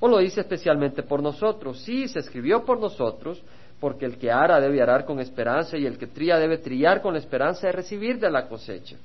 [0.00, 1.80] ¿O lo dice especialmente por nosotros?
[1.82, 3.42] Sí, se escribió por nosotros,
[3.80, 7.16] porque el que ara debe arar con esperanza y el que tría debe trillar con
[7.16, 8.96] esperanza de recibir de la cosecha.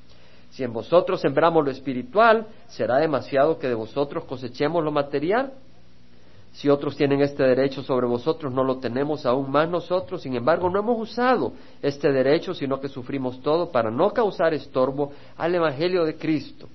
[0.51, 5.53] Si en vosotros sembramos lo espiritual, ¿será demasiado que de vosotros cosechemos lo material?
[6.51, 10.23] Si otros tienen este derecho sobre vosotros, no lo tenemos aún más nosotros.
[10.23, 15.11] Sin embargo, no hemos usado este derecho, sino que sufrimos todo para no causar estorbo
[15.37, 16.67] al Evangelio de Cristo.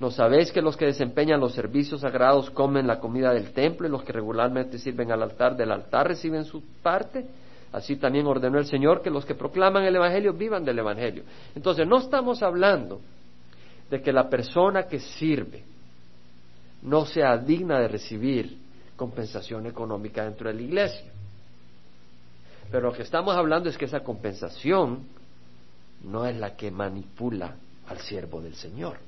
[0.00, 3.90] ¿No sabéis que los que desempeñan los servicios sagrados comen la comida del templo y
[3.90, 7.26] los que regularmente sirven al altar del altar reciben su parte?
[7.70, 11.24] Así también ordenó el Señor que los que proclaman el Evangelio vivan del Evangelio.
[11.54, 13.00] Entonces, no estamos hablando
[13.90, 15.62] de que la persona que sirve
[16.82, 18.56] no sea digna de recibir
[18.96, 21.12] compensación económica dentro de la iglesia.
[22.70, 25.00] Pero lo que estamos hablando es que esa compensación
[26.04, 27.54] no es la que manipula
[27.86, 28.98] al siervo del Señor,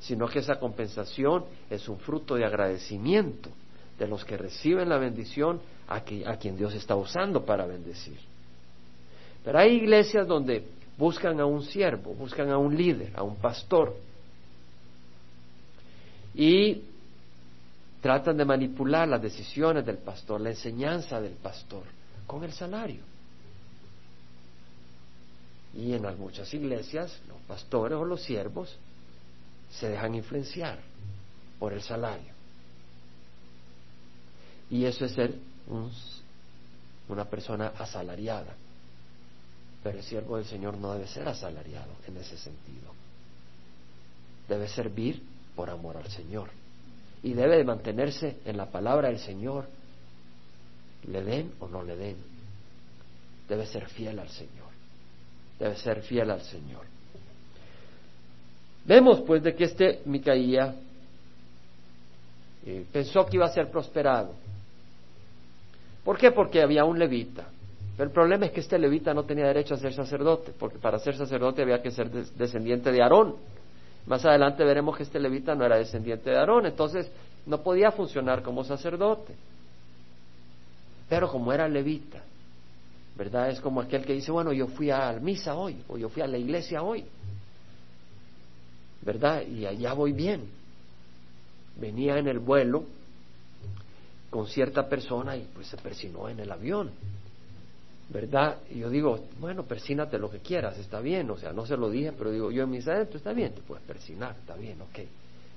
[0.00, 3.50] sino que esa compensación es un fruto de agradecimiento
[3.98, 8.18] de los que reciben la bendición a, a quien Dios está usando para bendecir.
[9.44, 10.64] Pero hay iglesias donde
[10.96, 13.94] buscan a un siervo, buscan a un líder, a un pastor.
[16.34, 16.82] Y
[18.00, 21.82] Tratan de manipular las decisiones del pastor, la enseñanza del pastor,
[22.26, 23.02] con el salario.
[25.74, 28.74] Y en muchas iglesias, los pastores o los siervos
[29.70, 30.78] se dejan influenciar
[31.58, 32.32] por el salario.
[34.70, 35.34] Y eso es ser
[37.08, 38.54] una persona asalariada.
[39.82, 42.92] Pero el siervo del Señor no debe ser asalariado en ese sentido.
[44.48, 45.22] Debe servir
[45.54, 46.50] por amor al Señor
[47.22, 49.66] y debe de mantenerse en la palabra del Señor,
[51.06, 52.16] le den o no le den.
[53.48, 54.70] debe ser fiel al Señor.
[55.58, 56.86] Debe ser fiel al Señor.
[58.84, 60.74] Vemos pues de que este Micaía
[62.66, 64.34] eh, pensó que iba a ser prosperado.
[66.04, 66.30] ¿Por qué?
[66.32, 67.46] Porque había un levita.
[67.96, 70.98] Pero el problema es que este levita no tenía derecho a ser sacerdote, porque para
[70.98, 73.36] ser sacerdote había que ser descendiente de Aarón.
[74.06, 77.10] Más adelante veremos que este levita no era descendiente de Aarón, entonces
[77.46, 79.34] no podía funcionar como sacerdote.
[81.08, 82.22] Pero como era levita,
[83.16, 83.50] ¿verdad?
[83.50, 86.26] Es como aquel que dice, bueno, yo fui a misa hoy, o yo fui a
[86.26, 87.04] la iglesia hoy,
[89.02, 89.46] ¿verdad?
[89.46, 90.48] Y allá voy bien.
[91.76, 92.84] Venía en el vuelo
[94.30, 96.90] con cierta persona y pues se persinó en el avión.
[98.08, 98.58] ¿Verdad?
[98.70, 101.88] Y yo digo, bueno, persínate lo que quieras, está bien, o sea, no se lo
[101.88, 104.98] dije, pero digo, yo en mis adentros, está bien, te puedes persinar, está bien, ok.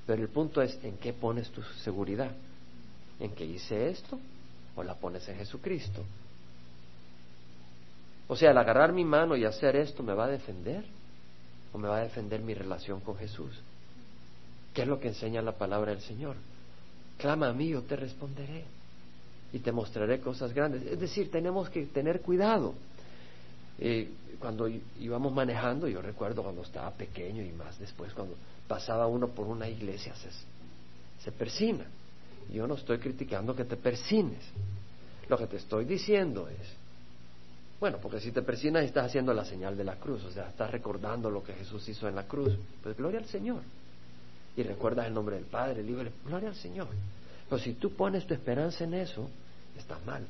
[0.06, 2.32] Pero el punto es, ¿en qué pones tu seguridad?
[3.20, 4.20] ¿En que hice esto?
[4.76, 6.04] ¿O la pones en Jesucristo?
[8.28, 10.86] O sea, al agarrar mi mano y hacer esto, ¿me va a defender?
[11.74, 13.52] ¿O me va a defender mi relación con Jesús?
[14.74, 16.36] ¿Qué es lo que enseña la palabra del Señor?
[17.18, 18.64] Clama a mí, yo te responderé
[19.52, 20.84] y te mostraré cosas grandes.
[20.84, 22.74] Es decir, tenemos que tener cuidado.
[23.80, 24.10] Eh,
[24.40, 24.68] cuando
[25.00, 28.36] íbamos manejando, yo recuerdo cuando estaba pequeño y más después, cuando
[28.68, 30.30] pasaba uno por una iglesia, se,
[31.24, 31.86] se persina.
[32.52, 34.44] Yo no estoy criticando que te persines.
[35.30, 36.83] Lo que te estoy diciendo es,
[37.84, 40.72] bueno, porque si te persinas estás haciendo la señal de la cruz, o sea, estás
[40.72, 42.58] recordando lo que Jesús hizo en la cruz.
[42.82, 43.60] Pues gloria al Señor
[44.56, 46.88] y recuerdas el nombre del Padre, libre, gloria al Señor.
[47.50, 49.30] Pero si tú pones tu esperanza en eso,
[49.78, 50.26] estás mal.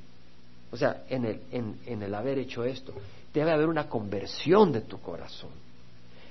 [0.72, 2.92] O sea, en el, en el haber hecho esto,
[3.32, 5.52] debe haber una conversión de tu corazón.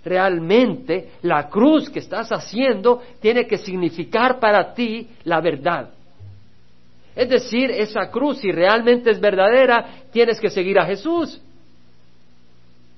[0.05, 5.89] Realmente la cruz que estás haciendo tiene que significar para ti la verdad.
[7.14, 11.40] Es decir, esa cruz, si realmente es verdadera, tienes que seguir a Jesús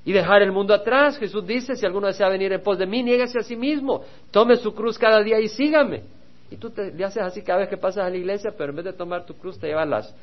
[0.04, 1.18] y dejar el mundo atrás.
[1.18, 4.56] Jesús dice, si alguno desea venir en pos de mí, niégase a sí mismo, tome
[4.56, 6.02] su cruz cada día y sígame.
[6.50, 8.76] Y tú te, le haces así cada vez que pasas a la iglesia, pero en
[8.76, 10.14] vez de tomar tu cruz te llevas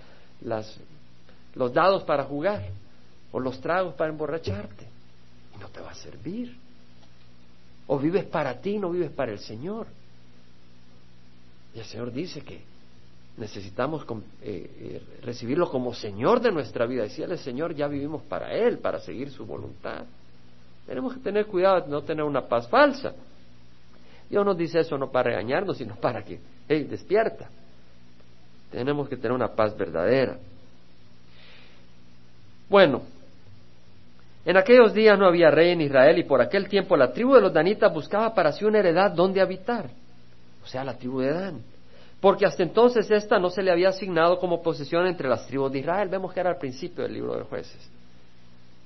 [0.42, 0.80] las,
[1.56, 2.64] los dados para jugar
[3.32, 4.86] o los tragos para emborracharte.
[5.56, 6.56] Y no te va a servir.
[7.88, 9.88] O vives para ti, no vives para el Señor.
[11.74, 12.71] Y el Señor dice que
[13.38, 14.06] necesitamos
[14.42, 17.04] eh, eh, recibirlo como Señor de nuestra vida.
[17.04, 20.06] Decirle, Señor, ya vivimos para Él, para seguir su voluntad.
[20.86, 23.14] Tenemos que tener cuidado de no tener una paz falsa.
[24.30, 27.50] Dios nos dice eso no para regañarnos, sino para que, hey, despierta.
[28.72, 30.38] Tenemos que tener una paz verdadera.
[32.70, 33.02] Bueno,
[34.46, 37.42] en aquellos días no había rey en Israel y por aquel tiempo la tribu de
[37.42, 39.90] los danitas buscaba para sí una heredad donde habitar,
[40.64, 41.71] o sea, la tribu de Dan
[42.22, 45.80] porque hasta entonces esta no se le había asignado como posesión entre las tribus de
[45.80, 46.08] Israel.
[46.08, 47.90] Vemos que era al principio del libro de jueces.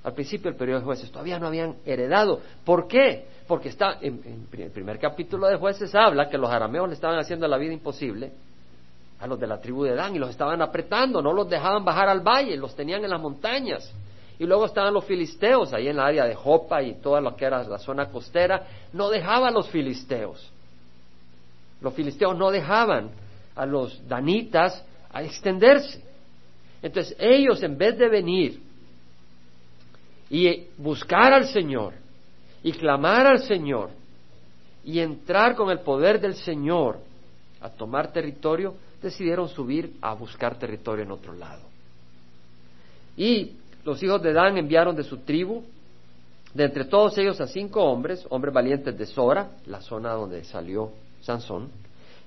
[0.06, 2.40] Al principio del periodo de jueces todavía no habían heredado.
[2.64, 3.26] ¿Por qué?
[3.46, 7.46] Porque está en, el primer capítulo de jueces habla que los arameos le estaban haciendo
[7.48, 8.32] la vida imposible
[9.20, 12.08] a los de la tribu de Dan y los estaban apretando, no los dejaban bajar
[12.08, 13.92] al valle, los tenían en las montañas.
[14.40, 17.46] Y luego estaban los filisteos ahí en la área de Jopa y toda lo que
[17.46, 20.52] era la zona costera, no dejaban los filisteos.
[21.82, 23.25] Los filisteos no dejaban
[23.56, 26.04] a los danitas a extenderse.
[26.82, 28.62] Entonces ellos en vez de venir
[30.30, 31.94] y buscar al Señor
[32.64, 33.90] y clamar al Señor
[34.84, 37.00] y entrar con el poder del Señor
[37.62, 41.64] a tomar territorio, decidieron subir a buscar territorio en otro lado.
[43.18, 45.64] Y los hijos de Dan enviaron de su tribu,
[46.54, 50.92] de entre todos ellos a cinco hombres, hombres valientes de Sora, la zona donde salió
[51.22, 51.70] Sansón,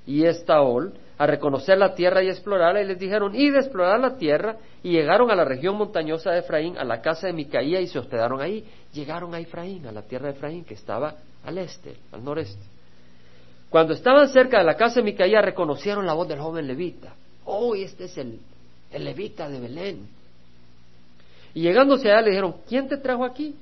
[0.07, 4.17] y Estaol, a reconocer la tierra y explorarla, y les dijeron, id a explorar la
[4.17, 7.89] tierra, y llegaron a la región montañosa de Efraín, a la casa de Micaía, y
[7.89, 8.65] se hospedaron ahí.
[8.93, 12.63] Llegaron a Efraín, a la tierra de Efraín, que estaba al este, al noreste.
[13.69, 17.15] Cuando estaban cerca de la casa de Micaía, reconocieron la voz del joven levita.
[17.45, 18.39] Oh, este es el,
[18.93, 20.09] el levita de Belén.
[21.53, 23.57] Y llegándose allá le dijeron, ¿quién te trajo aquí?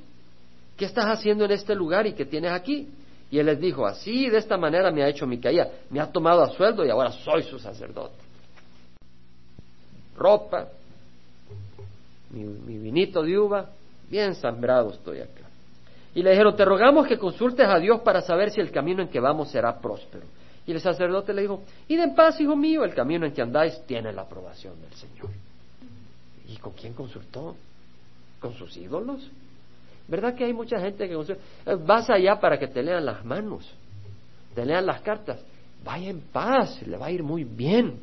[0.76, 2.88] ¿Qué estás haciendo en este lugar y qué tienes aquí?
[3.30, 6.42] Y él les dijo, así de esta manera me ha hecho Micaía, me ha tomado
[6.42, 8.14] a sueldo y ahora soy su sacerdote.
[10.16, 10.68] Ropa,
[12.30, 13.70] mi, vinito de uva,
[14.08, 15.42] bien sembrado estoy acá.
[16.14, 19.08] Y le dijeron, te rogamos que consultes a Dios para saber si el camino en
[19.08, 20.26] que vamos será próspero.
[20.66, 23.80] Y el sacerdote le dijo, id en paz, hijo mío, el camino en que andáis
[23.86, 25.30] tiene la aprobación del Señor.
[26.48, 27.54] ¿Y con quién consultó?
[28.40, 29.30] ¿Con sus ídolos?
[30.08, 33.68] ¿Verdad que hay mucha gente que eh, vas allá para que te lean las manos,
[34.54, 35.40] te lean las cartas?
[35.84, 37.98] Vaya en paz, le va a ir muy bien.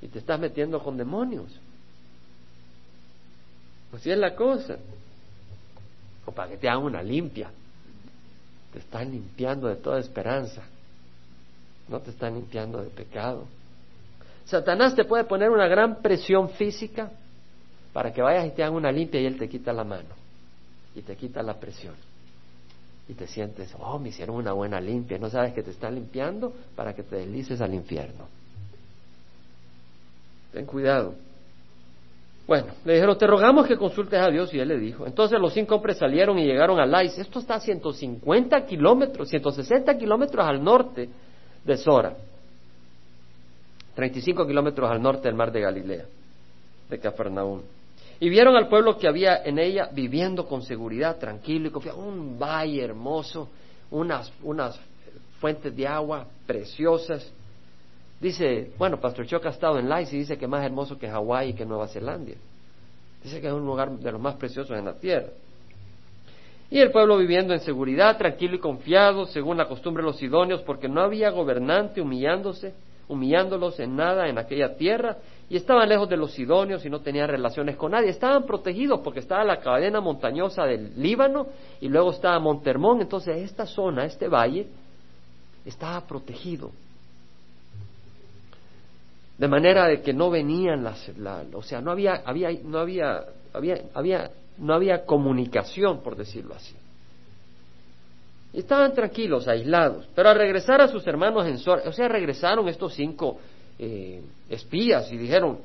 [0.00, 1.58] Y te estás metiendo con demonios.
[3.94, 4.76] Así es la cosa.
[6.26, 7.50] O para que te hagan una limpia.
[8.72, 10.62] Te están limpiando de toda esperanza.
[11.88, 13.46] No te están limpiando de pecado.
[14.44, 17.10] Satanás te puede poner una gran presión física
[17.96, 20.10] para que vayas y te hagan una limpia y él te quita la mano
[20.94, 21.94] y te quita la presión.
[23.08, 25.16] Y te sientes, oh, me hicieron una buena limpia.
[25.16, 28.26] No sabes que te están limpiando para que te deslices al infierno.
[30.52, 31.14] Ten cuidado.
[32.46, 35.06] Bueno, le dijeron, te rogamos que consultes a Dios y él le dijo.
[35.06, 37.16] Entonces los cinco hombres salieron y llegaron a Lais.
[37.16, 41.08] Esto está a 150 kilómetros, 160 kilómetros al norte
[41.64, 42.14] de Sora.
[43.94, 46.04] 35 kilómetros al norte del mar de Galilea,
[46.90, 47.62] de Cafarnaúm.
[48.18, 51.98] Y vieron al pueblo que había en ella viviendo con seguridad, tranquilo y confiado.
[51.98, 53.48] Un valle hermoso,
[53.90, 54.80] unas, unas
[55.38, 57.30] fuentes de agua preciosas.
[58.20, 61.50] Dice, bueno, Pastor Choca ha estado en Lais y dice que más hermoso que Hawái
[61.50, 62.32] y que Nueva Zelanda.
[63.22, 65.28] Dice que es un lugar de los más preciosos en la tierra.
[66.70, 70.62] Y el pueblo viviendo en seguridad, tranquilo y confiado, según la costumbre de los sidonios,
[70.62, 72.74] porque no había gobernante humillándose
[73.08, 77.28] humillándolos en nada en aquella tierra, y estaban lejos de los sidonios y no tenían
[77.28, 78.10] relaciones con nadie.
[78.10, 81.46] Estaban protegidos porque estaba la cadena montañosa del Líbano
[81.80, 83.00] y luego estaba Montermón.
[83.00, 84.66] Entonces esta zona, este valle,
[85.64, 86.72] estaba protegido.
[89.38, 91.12] De manera de que no venían las,
[91.52, 96.74] o sea, no había, había, no había, había, había, no había comunicación, por decirlo así.
[98.56, 100.08] Estaban tranquilos, aislados.
[100.14, 103.36] Pero al regresar a sus hermanos en Sor, o sea, regresaron estos cinco
[103.78, 105.58] eh, espías y dijeron,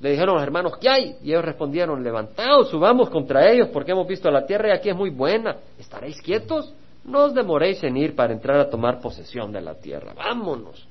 [0.00, 1.16] le dijeron a los hermanos, ¿qué hay?
[1.22, 4.96] Y ellos respondieron, levantaos, subamos contra ellos, porque hemos visto la tierra y aquí es
[4.96, 5.56] muy buena.
[5.78, 6.74] ¿Estaréis quietos?
[7.04, 10.12] No os demoréis en ir para entrar a tomar posesión de la tierra.
[10.14, 10.86] Vámonos.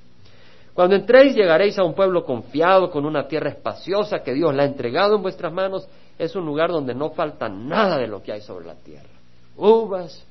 [0.73, 4.65] Cuando entréis llegaréis a un pueblo confiado, con una tierra espaciosa que Dios la ha
[4.65, 5.87] entregado en vuestras manos.
[6.17, 9.09] Es un lugar donde no falta nada de lo que hay sobre la tierra.
[9.55, 10.25] Uvas,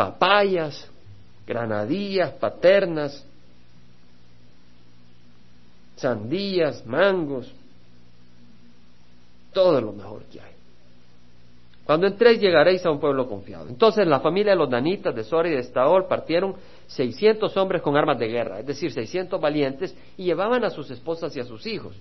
[0.00, 0.90] papayas,
[1.46, 3.22] granadillas, paternas,
[5.94, 7.52] sandías, mangos,
[9.52, 10.52] todo lo mejor que hay.
[11.84, 13.68] Cuando entréis llegaréis a un pueblo confiado.
[13.68, 16.54] Entonces la familia de los danitas de Sora y de Estaol partieron
[16.86, 21.36] 600 hombres con armas de guerra, es decir, 600 valientes, y llevaban a sus esposas
[21.36, 21.94] y a sus hijos.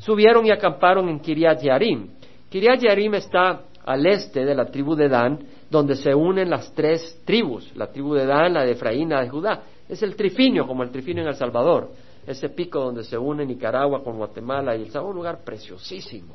[0.00, 2.10] Subieron y acamparon en Kiriat Yarim.
[2.50, 5.38] Kiriat Yarim está al este de la tribu de Dan,
[5.70, 9.28] donde se unen las tres tribus, la tribu de Dan, la de Efraín, la de
[9.28, 9.62] Judá.
[9.88, 11.90] Es el trifinio, como el trifinio en El Salvador,
[12.26, 16.34] ese pico donde se une Nicaragua con Guatemala y El Salvador, un lugar preciosísimo.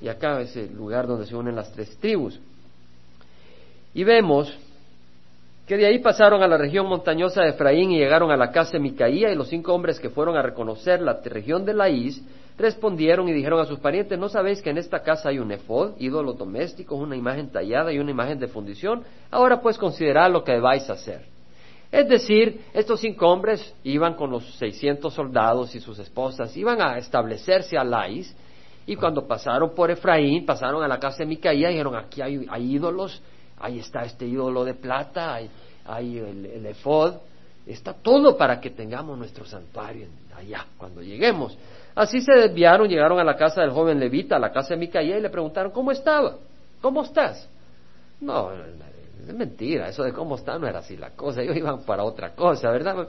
[0.00, 2.38] Y acá es el lugar donde se unen las tres tribus.
[3.94, 4.52] Y vemos
[5.66, 8.72] que de ahí pasaron a la región montañosa de Efraín y llegaron a la casa
[8.72, 12.22] de Micaía y los cinco hombres que fueron a reconocer la región de Laís
[12.58, 15.94] respondieron y dijeron a sus parientes, ¿no sabéis que en esta casa hay un efod,
[15.98, 19.02] ídolos domésticos, una imagen tallada y una imagen de fundición?
[19.30, 21.26] Ahora pues considerad lo que vais a hacer.
[21.90, 26.98] Es decir, estos cinco hombres iban con los seiscientos soldados y sus esposas, iban a
[26.98, 28.36] establecerse a Laís,
[28.86, 32.46] y cuando pasaron por Efraín, pasaron a la casa de Micaía y dijeron, aquí hay,
[32.58, 33.22] ídolos,
[33.64, 37.14] ahí está este ídolo de plata, hay, el, el efod,
[37.66, 41.56] está todo para que tengamos nuestro santuario allá cuando lleguemos.
[41.94, 45.16] Así se desviaron, llegaron a la casa del joven levita, a la casa de Micaía,
[45.16, 46.36] y le preguntaron, ¿cómo estaba?
[46.82, 47.48] ¿Cómo estás?
[48.20, 52.04] No, es mentira, eso de cómo está no era así la cosa, ellos iban para
[52.04, 53.08] otra cosa, ¿verdad?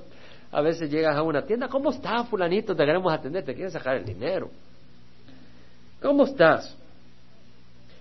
[0.51, 2.73] A veces llegas a una tienda, ¿cómo está fulanito?
[2.73, 4.49] Te queremos atender, te quieren sacar el dinero.
[6.01, 6.77] ¿Cómo estás?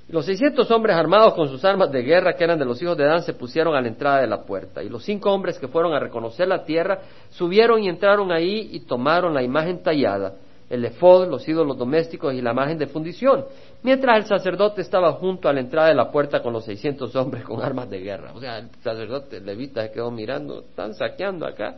[0.08, 3.04] Los seiscientos hombres armados con sus armas de guerra que eran de los hijos de
[3.04, 4.82] Dan se pusieron a la entrada de la puerta.
[4.82, 8.80] Y los cinco hombres que fueron a reconocer la tierra subieron y entraron ahí y
[8.80, 10.34] tomaron la imagen tallada
[10.70, 13.44] el efod, los ídolos domésticos y la imagen de fundición,
[13.82, 17.44] mientras el sacerdote estaba junto a la entrada de la puerta con los 600 hombres
[17.44, 18.32] con armas de guerra.
[18.34, 21.76] O sea, el sacerdote levita se quedó mirando, están saqueando acá.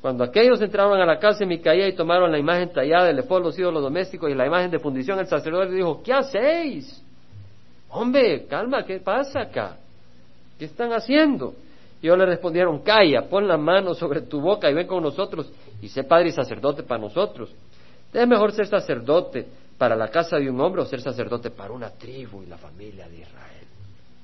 [0.00, 3.42] Cuando aquellos entraron a la casa de Micaía y tomaron la imagen tallada del efod,
[3.42, 7.05] los ídolos domésticos y la imagen de fundición, el sacerdote dijo, ¿qué hacéis?
[7.98, 9.78] Hombre, calma, ¿qué pasa acá?
[10.58, 11.54] ¿Qué están haciendo?
[12.02, 15.50] Y ellos le respondieron, calla, pon la mano sobre tu boca y ven con nosotros
[15.80, 17.50] y sé padre y sacerdote para nosotros.
[18.12, 19.46] ¿Es mejor ser sacerdote
[19.78, 23.08] para la casa de un hombre o ser sacerdote para una tribu y la familia
[23.08, 23.66] de Israel?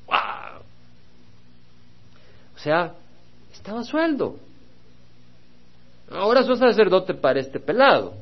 [0.07, 0.63] ¡Wow!
[2.55, 2.93] O sea,
[3.55, 4.37] estaba sueldo.
[6.11, 8.13] Ahora sos sacerdote para este pelado.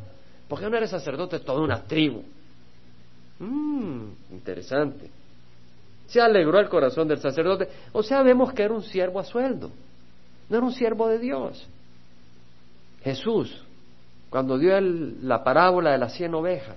[0.47, 2.23] ¿Por qué no eres sacerdote de toda una tribu?
[3.41, 5.11] Mmm, interesante.
[6.11, 7.69] Se alegró el corazón del sacerdote.
[7.93, 9.71] O sea, vemos que era un siervo a sueldo.
[10.49, 11.67] No era un siervo de Dios.
[13.03, 13.65] Jesús
[14.31, 16.77] cuando dio la parábola de las cien ovejas,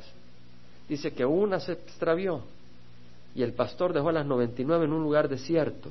[0.89, 2.41] dice que una se extravió
[3.35, 5.89] y el pastor dejó las 99 en un lugar desierto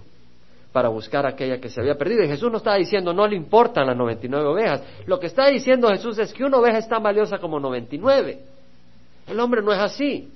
[0.72, 2.24] para buscar aquella que se había perdido.
[2.24, 4.82] Y Jesús no estaba diciendo no le importan las 99 ovejas.
[5.06, 8.40] Lo que está diciendo Jesús es que una oveja es tan valiosa como 99.
[9.28, 10.31] El hombre no es así.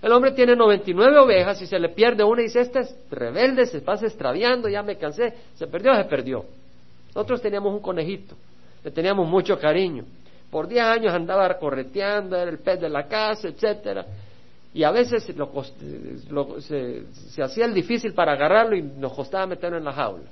[0.00, 3.66] El hombre tiene 99 ovejas y se le pierde una y dice, este es rebelde,
[3.66, 6.44] se pasa extraviando, ya me cansé, se perdió, se perdió.
[7.08, 8.36] Nosotros teníamos un conejito,
[8.84, 10.04] le teníamos mucho cariño.
[10.50, 14.06] Por 10 años andaba correteando, era el pez de la casa, etcétera.
[14.72, 19.92] Y a veces se, hacía el difícil para agarrarlo y nos costaba meterlo en la
[19.92, 20.28] jaula.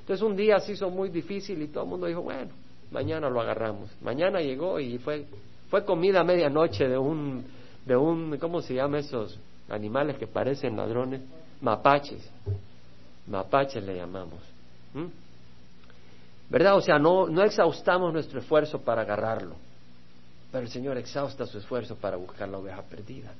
[0.00, 2.50] Entonces un día se hizo muy difícil y todo el mundo dijo, bueno,
[2.90, 3.90] mañana lo agarramos.
[4.02, 5.24] Mañana llegó y fue,
[5.68, 7.44] fue comida a medianoche de un,
[7.86, 11.22] de un, ¿cómo se llama esos animales que parecen ladrones?
[11.60, 12.28] Mapaches.
[13.28, 14.40] Mapaches le llamamos.
[16.50, 16.76] ¿Verdad?
[16.76, 19.54] O sea, no, no exhaustamos nuestro esfuerzo para agarrarlo,
[20.50, 23.32] pero el Señor exhausta su esfuerzo para buscar la oveja perdida.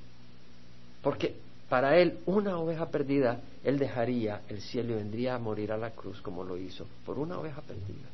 [1.02, 1.36] Porque
[1.68, 5.90] para Él, una oveja perdida, Él dejaría el cielo y vendría a morir a la
[5.90, 8.08] cruz como lo hizo, por una oveja perdida.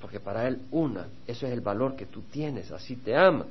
[0.00, 3.46] Porque para Él, una, eso es el valor que tú tienes, así te ama.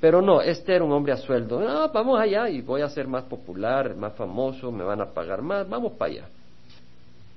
[0.00, 1.60] Pero no, este era un hombre a sueldo.
[1.60, 5.42] No, vamos allá y voy a ser más popular, más famoso, me van a pagar
[5.42, 6.28] más, vamos para allá.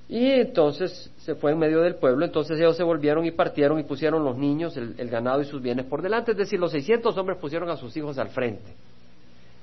[0.07, 3.84] Y entonces se fue en medio del pueblo, entonces ellos se volvieron y partieron y
[3.84, 7.18] pusieron los niños, el, el ganado y sus bienes por delante, es decir, los 600
[7.18, 8.74] hombres pusieron a sus hijos al frente.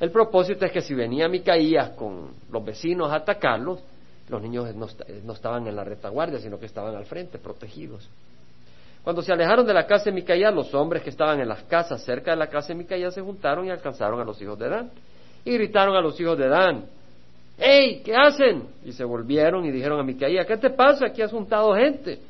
[0.00, 3.80] El propósito es que si venía Micaías con los vecinos a atacarlos,
[4.28, 8.08] los niños no, estaban en la retaguardia, sino que estaban al frente, protegidos.
[9.02, 12.04] Cuando se alejaron de la casa de Micaías, los hombres que estaban en las casas
[12.04, 14.90] cerca de la casa de Micaías se juntaron y alcanzaron a los hijos de Dan.
[15.44, 16.84] Y gritaron a los hijos de Dan,
[17.58, 18.02] ¡Ey!
[18.04, 18.68] ¿Qué hacen?
[18.84, 21.06] Y se volvieron y dijeron a Micaías, ¿qué te pasa?
[21.06, 22.20] Aquí has juntado gente.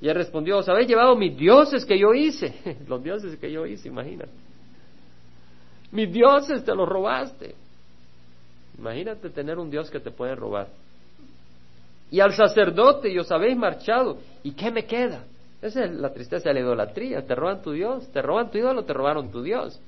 [0.00, 2.54] Y él respondió, ¿os habéis llevado mis dioses que yo hice?
[2.86, 4.30] los dioses que yo hice, imagínate.
[5.90, 7.56] Mis dioses te los robaste.
[8.78, 10.68] Imagínate tener un Dios que te puede robar.
[12.12, 14.18] Y al sacerdote y os habéis marchado.
[14.42, 15.24] ¿Y qué me queda?
[15.60, 17.26] Esa es la tristeza de la idolatría.
[17.26, 19.80] Te roban tu Dios, te roban tu ídolo, te robaron tu Dios.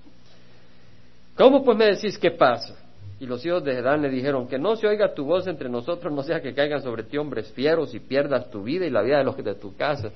[1.36, 2.74] ¿Cómo pues me decís qué pasa?
[3.20, 6.12] Y los hijos de Edán le dijeron, que no se oiga tu voz entre nosotros,
[6.12, 9.18] no sea que caigan sobre ti hombres fieros y pierdas tu vida y la vida
[9.18, 10.10] de los de tu casa.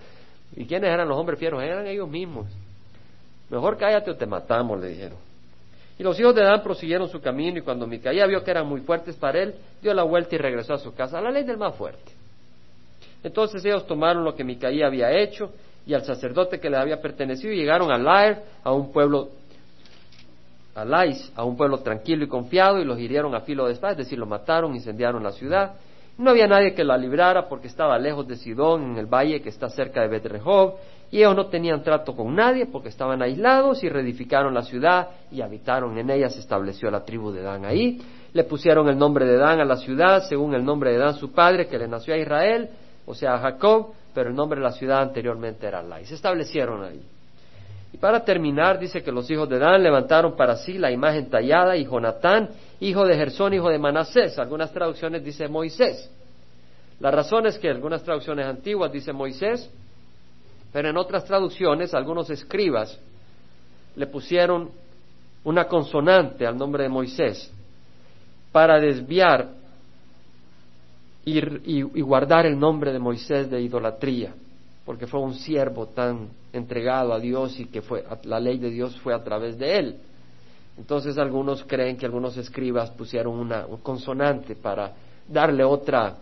[0.56, 1.62] ¿Y quiénes eran los hombres fieros?
[1.62, 2.46] Eran ellos mismos.
[3.50, 5.18] Mejor cállate o te matamos, le dijeron.
[5.98, 8.80] Y los hijos de Adán prosiguieron su camino y cuando Micaía vio que eran muy
[8.80, 11.58] fuertes para él, dio la vuelta y regresó a su casa, a la ley del
[11.58, 12.23] más fuerte.
[13.24, 15.50] Entonces ellos tomaron lo que Micaía había hecho
[15.86, 19.30] y al sacerdote que le había pertenecido y llegaron a Lair, a un pueblo,
[20.74, 23.92] a Lais, a un pueblo tranquilo y confiado y los hirieron a filo de espada,
[23.92, 25.72] es decir, lo mataron, incendiaron la ciudad.
[26.18, 29.48] No había nadie que la librara porque estaba lejos de Sidón, en el valle que
[29.48, 30.74] está cerca de Betrejov,
[31.10, 35.40] y ellos no tenían trato con nadie porque estaban aislados y reedificaron la ciudad y
[35.40, 38.00] habitaron en ella, se estableció la tribu de Dan ahí.
[38.32, 41.32] Le pusieron el nombre de Dan a la ciudad según el nombre de Dan su
[41.32, 42.68] padre que le nació a Israel,
[43.06, 46.04] o sea Jacob, pero el nombre de la ciudad anteriormente era Lai.
[46.06, 47.02] Se establecieron ahí.
[47.92, 51.76] Y para terminar, dice que los hijos de Dan levantaron para sí la imagen tallada
[51.76, 52.50] y Jonatán,
[52.80, 54.36] hijo de Gersón, hijo de Manasés.
[54.38, 56.10] Algunas traducciones dice Moisés.
[56.98, 59.70] La razón es que algunas traducciones antiguas dice Moisés,
[60.72, 62.98] pero en otras traducciones, algunos escribas
[63.94, 64.70] le pusieron
[65.44, 67.52] una consonante al nombre de Moisés
[68.50, 69.48] para desviar
[71.24, 74.34] y, guardar el nombre de Moisés de idolatría,
[74.84, 78.98] porque fue un siervo tan entregado a Dios y que fue, la ley de Dios
[79.00, 79.96] fue a través de él.
[80.76, 84.92] Entonces algunos creen que algunos escribas pusieron una consonante para
[85.28, 86.16] darle otra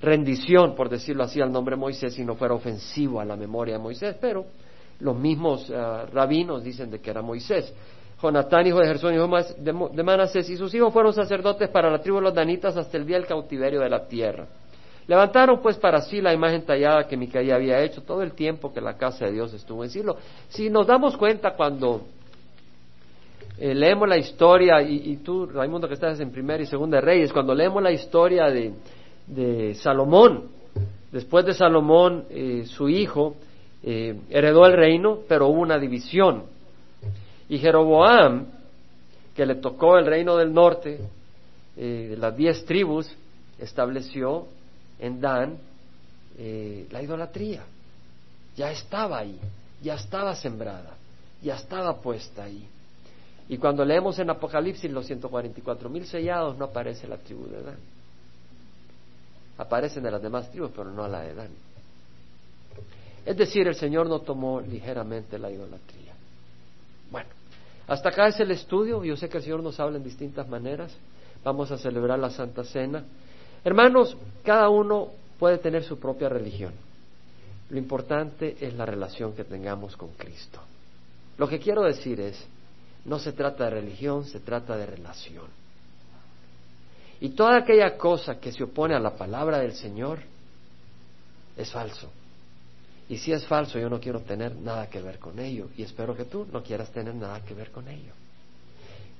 [0.00, 3.74] rendición, por decirlo así, al nombre de Moisés y no fuera ofensivo a la memoria
[3.74, 4.44] de Moisés, pero
[5.00, 5.74] los mismos eh,
[6.12, 7.72] rabinos dicen de que era Moisés.
[8.20, 12.16] Jonatán, hijo de Gersón, hijo de Manasés, y sus hijos fueron sacerdotes para la tribu
[12.16, 14.46] de los danitas hasta el día del cautiverio de la tierra.
[15.06, 18.80] Levantaron pues para sí la imagen tallada que Micaía había hecho todo el tiempo que
[18.80, 20.16] la casa de Dios estuvo en Silo.
[20.48, 22.02] Si nos damos cuenta cuando
[23.58, 27.54] eh, leemos la historia, y, tú, Raimundo, que estás en Primera y Segunda Reyes, cuando
[27.54, 28.72] leemos la historia de,
[29.26, 30.48] de Salomón.
[31.12, 33.36] Después de Salomón, eh, su hijo
[33.82, 36.44] eh, heredó el reino, pero hubo una división.
[37.48, 38.46] Y Jeroboam,
[39.34, 41.00] que le tocó el reino del norte,
[41.76, 43.08] eh, de las diez tribus,
[43.58, 44.46] estableció
[44.98, 45.58] en Dan
[46.90, 47.64] la idolatría.
[48.56, 49.38] Ya estaba ahí,
[49.82, 50.94] ya estaba sembrada,
[51.40, 52.66] ya estaba puesta ahí.
[53.48, 57.78] Y cuando leemos en Apocalipsis los 144 mil sellados, no aparece la tribu de Dan
[59.58, 61.50] aparecen de las demás tribus, pero no la de Dan.
[63.24, 65.95] Es decir, el Señor no tomó ligeramente la idolatría.
[67.86, 69.04] Hasta acá es el estudio.
[69.04, 70.96] Yo sé que el Señor nos habla en distintas maneras.
[71.44, 73.04] Vamos a celebrar la Santa Cena.
[73.64, 75.08] Hermanos, cada uno
[75.38, 76.72] puede tener su propia religión.
[77.70, 80.60] Lo importante es la relación que tengamos con Cristo.
[81.38, 82.46] Lo que quiero decir es,
[83.04, 85.46] no se trata de religión, se trata de relación.
[87.20, 90.20] Y toda aquella cosa que se opone a la palabra del Señor
[91.56, 92.10] es falso.
[93.08, 95.68] Y si es falso, yo no quiero tener nada que ver con ello.
[95.76, 98.12] Y espero que tú no quieras tener nada que ver con ello.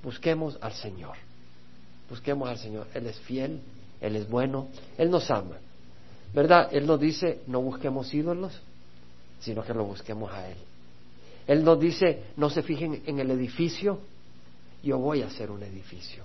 [0.02, 1.16] Busquemos al Señor.
[2.08, 2.88] Busquemos al Señor.
[2.94, 3.60] Él es fiel,
[4.00, 4.68] Él es bueno,
[4.98, 5.56] Él nos ama.
[6.34, 6.68] ¿Verdad?
[6.72, 8.60] Él nos dice, no busquemos ídolos,
[9.40, 10.56] sino que lo busquemos a Él.
[11.46, 14.00] Él nos dice, no se fijen en el edificio,
[14.82, 16.24] yo voy a hacer un edificio.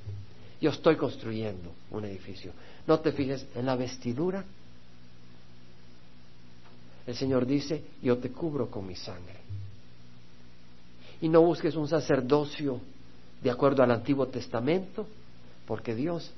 [0.60, 2.52] Yo estoy construyendo un edificio.
[2.88, 4.44] No te fijes en la vestidura.
[7.06, 9.40] El Señor dice, yo te cubro con mi sangre.
[11.22, 12.80] Y no busques un sacerdocio
[13.42, 15.08] de acuerdo al Antiguo Testamento,
[15.66, 16.32] porque Dios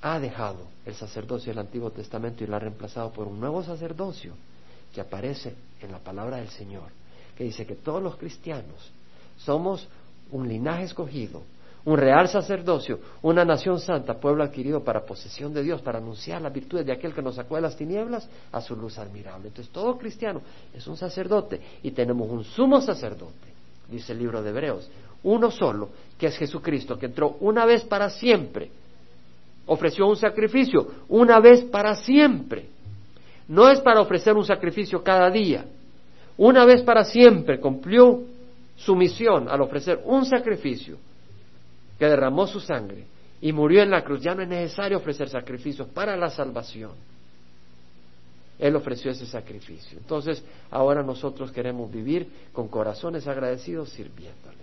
[0.00, 4.34] ha dejado el sacerdocio del Antiguo Testamento y lo ha reemplazado por un nuevo sacerdocio
[4.92, 6.90] que aparece en la palabra del Señor,
[7.36, 8.90] que dice que todos los cristianos
[9.38, 9.88] somos
[10.30, 11.42] un linaje escogido,
[11.84, 16.52] un real sacerdocio, una nación santa, pueblo adquirido para posesión de Dios, para anunciar las
[16.52, 19.48] virtudes de aquel que nos sacó de las tinieblas a su luz admirable.
[19.48, 20.42] Entonces todo cristiano
[20.74, 23.52] es un sacerdote y tenemos un sumo sacerdote,
[23.88, 24.88] dice el libro de Hebreos,
[25.24, 28.70] uno solo, que es Jesucristo, que entró una vez para siempre
[29.66, 32.66] ofreció un sacrificio una vez para siempre.
[33.48, 35.64] No es para ofrecer un sacrificio cada día.
[36.36, 38.22] Una vez para siempre cumplió
[38.76, 40.96] su misión al ofrecer un sacrificio
[42.02, 43.06] que derramó su sangre
[43.40, 44.20] y murió en la cruz.
[44.20, 46.90] Ya no es necesario ofrecer sacrificios para la salvación.
[48.58, 49.98] Él ofreció ese sacrificio.
[49.98, 50.42] Entonces,
[50.72, 54.58] ahora nosotros queremos vivir con corazones agradecidos sirviéndole.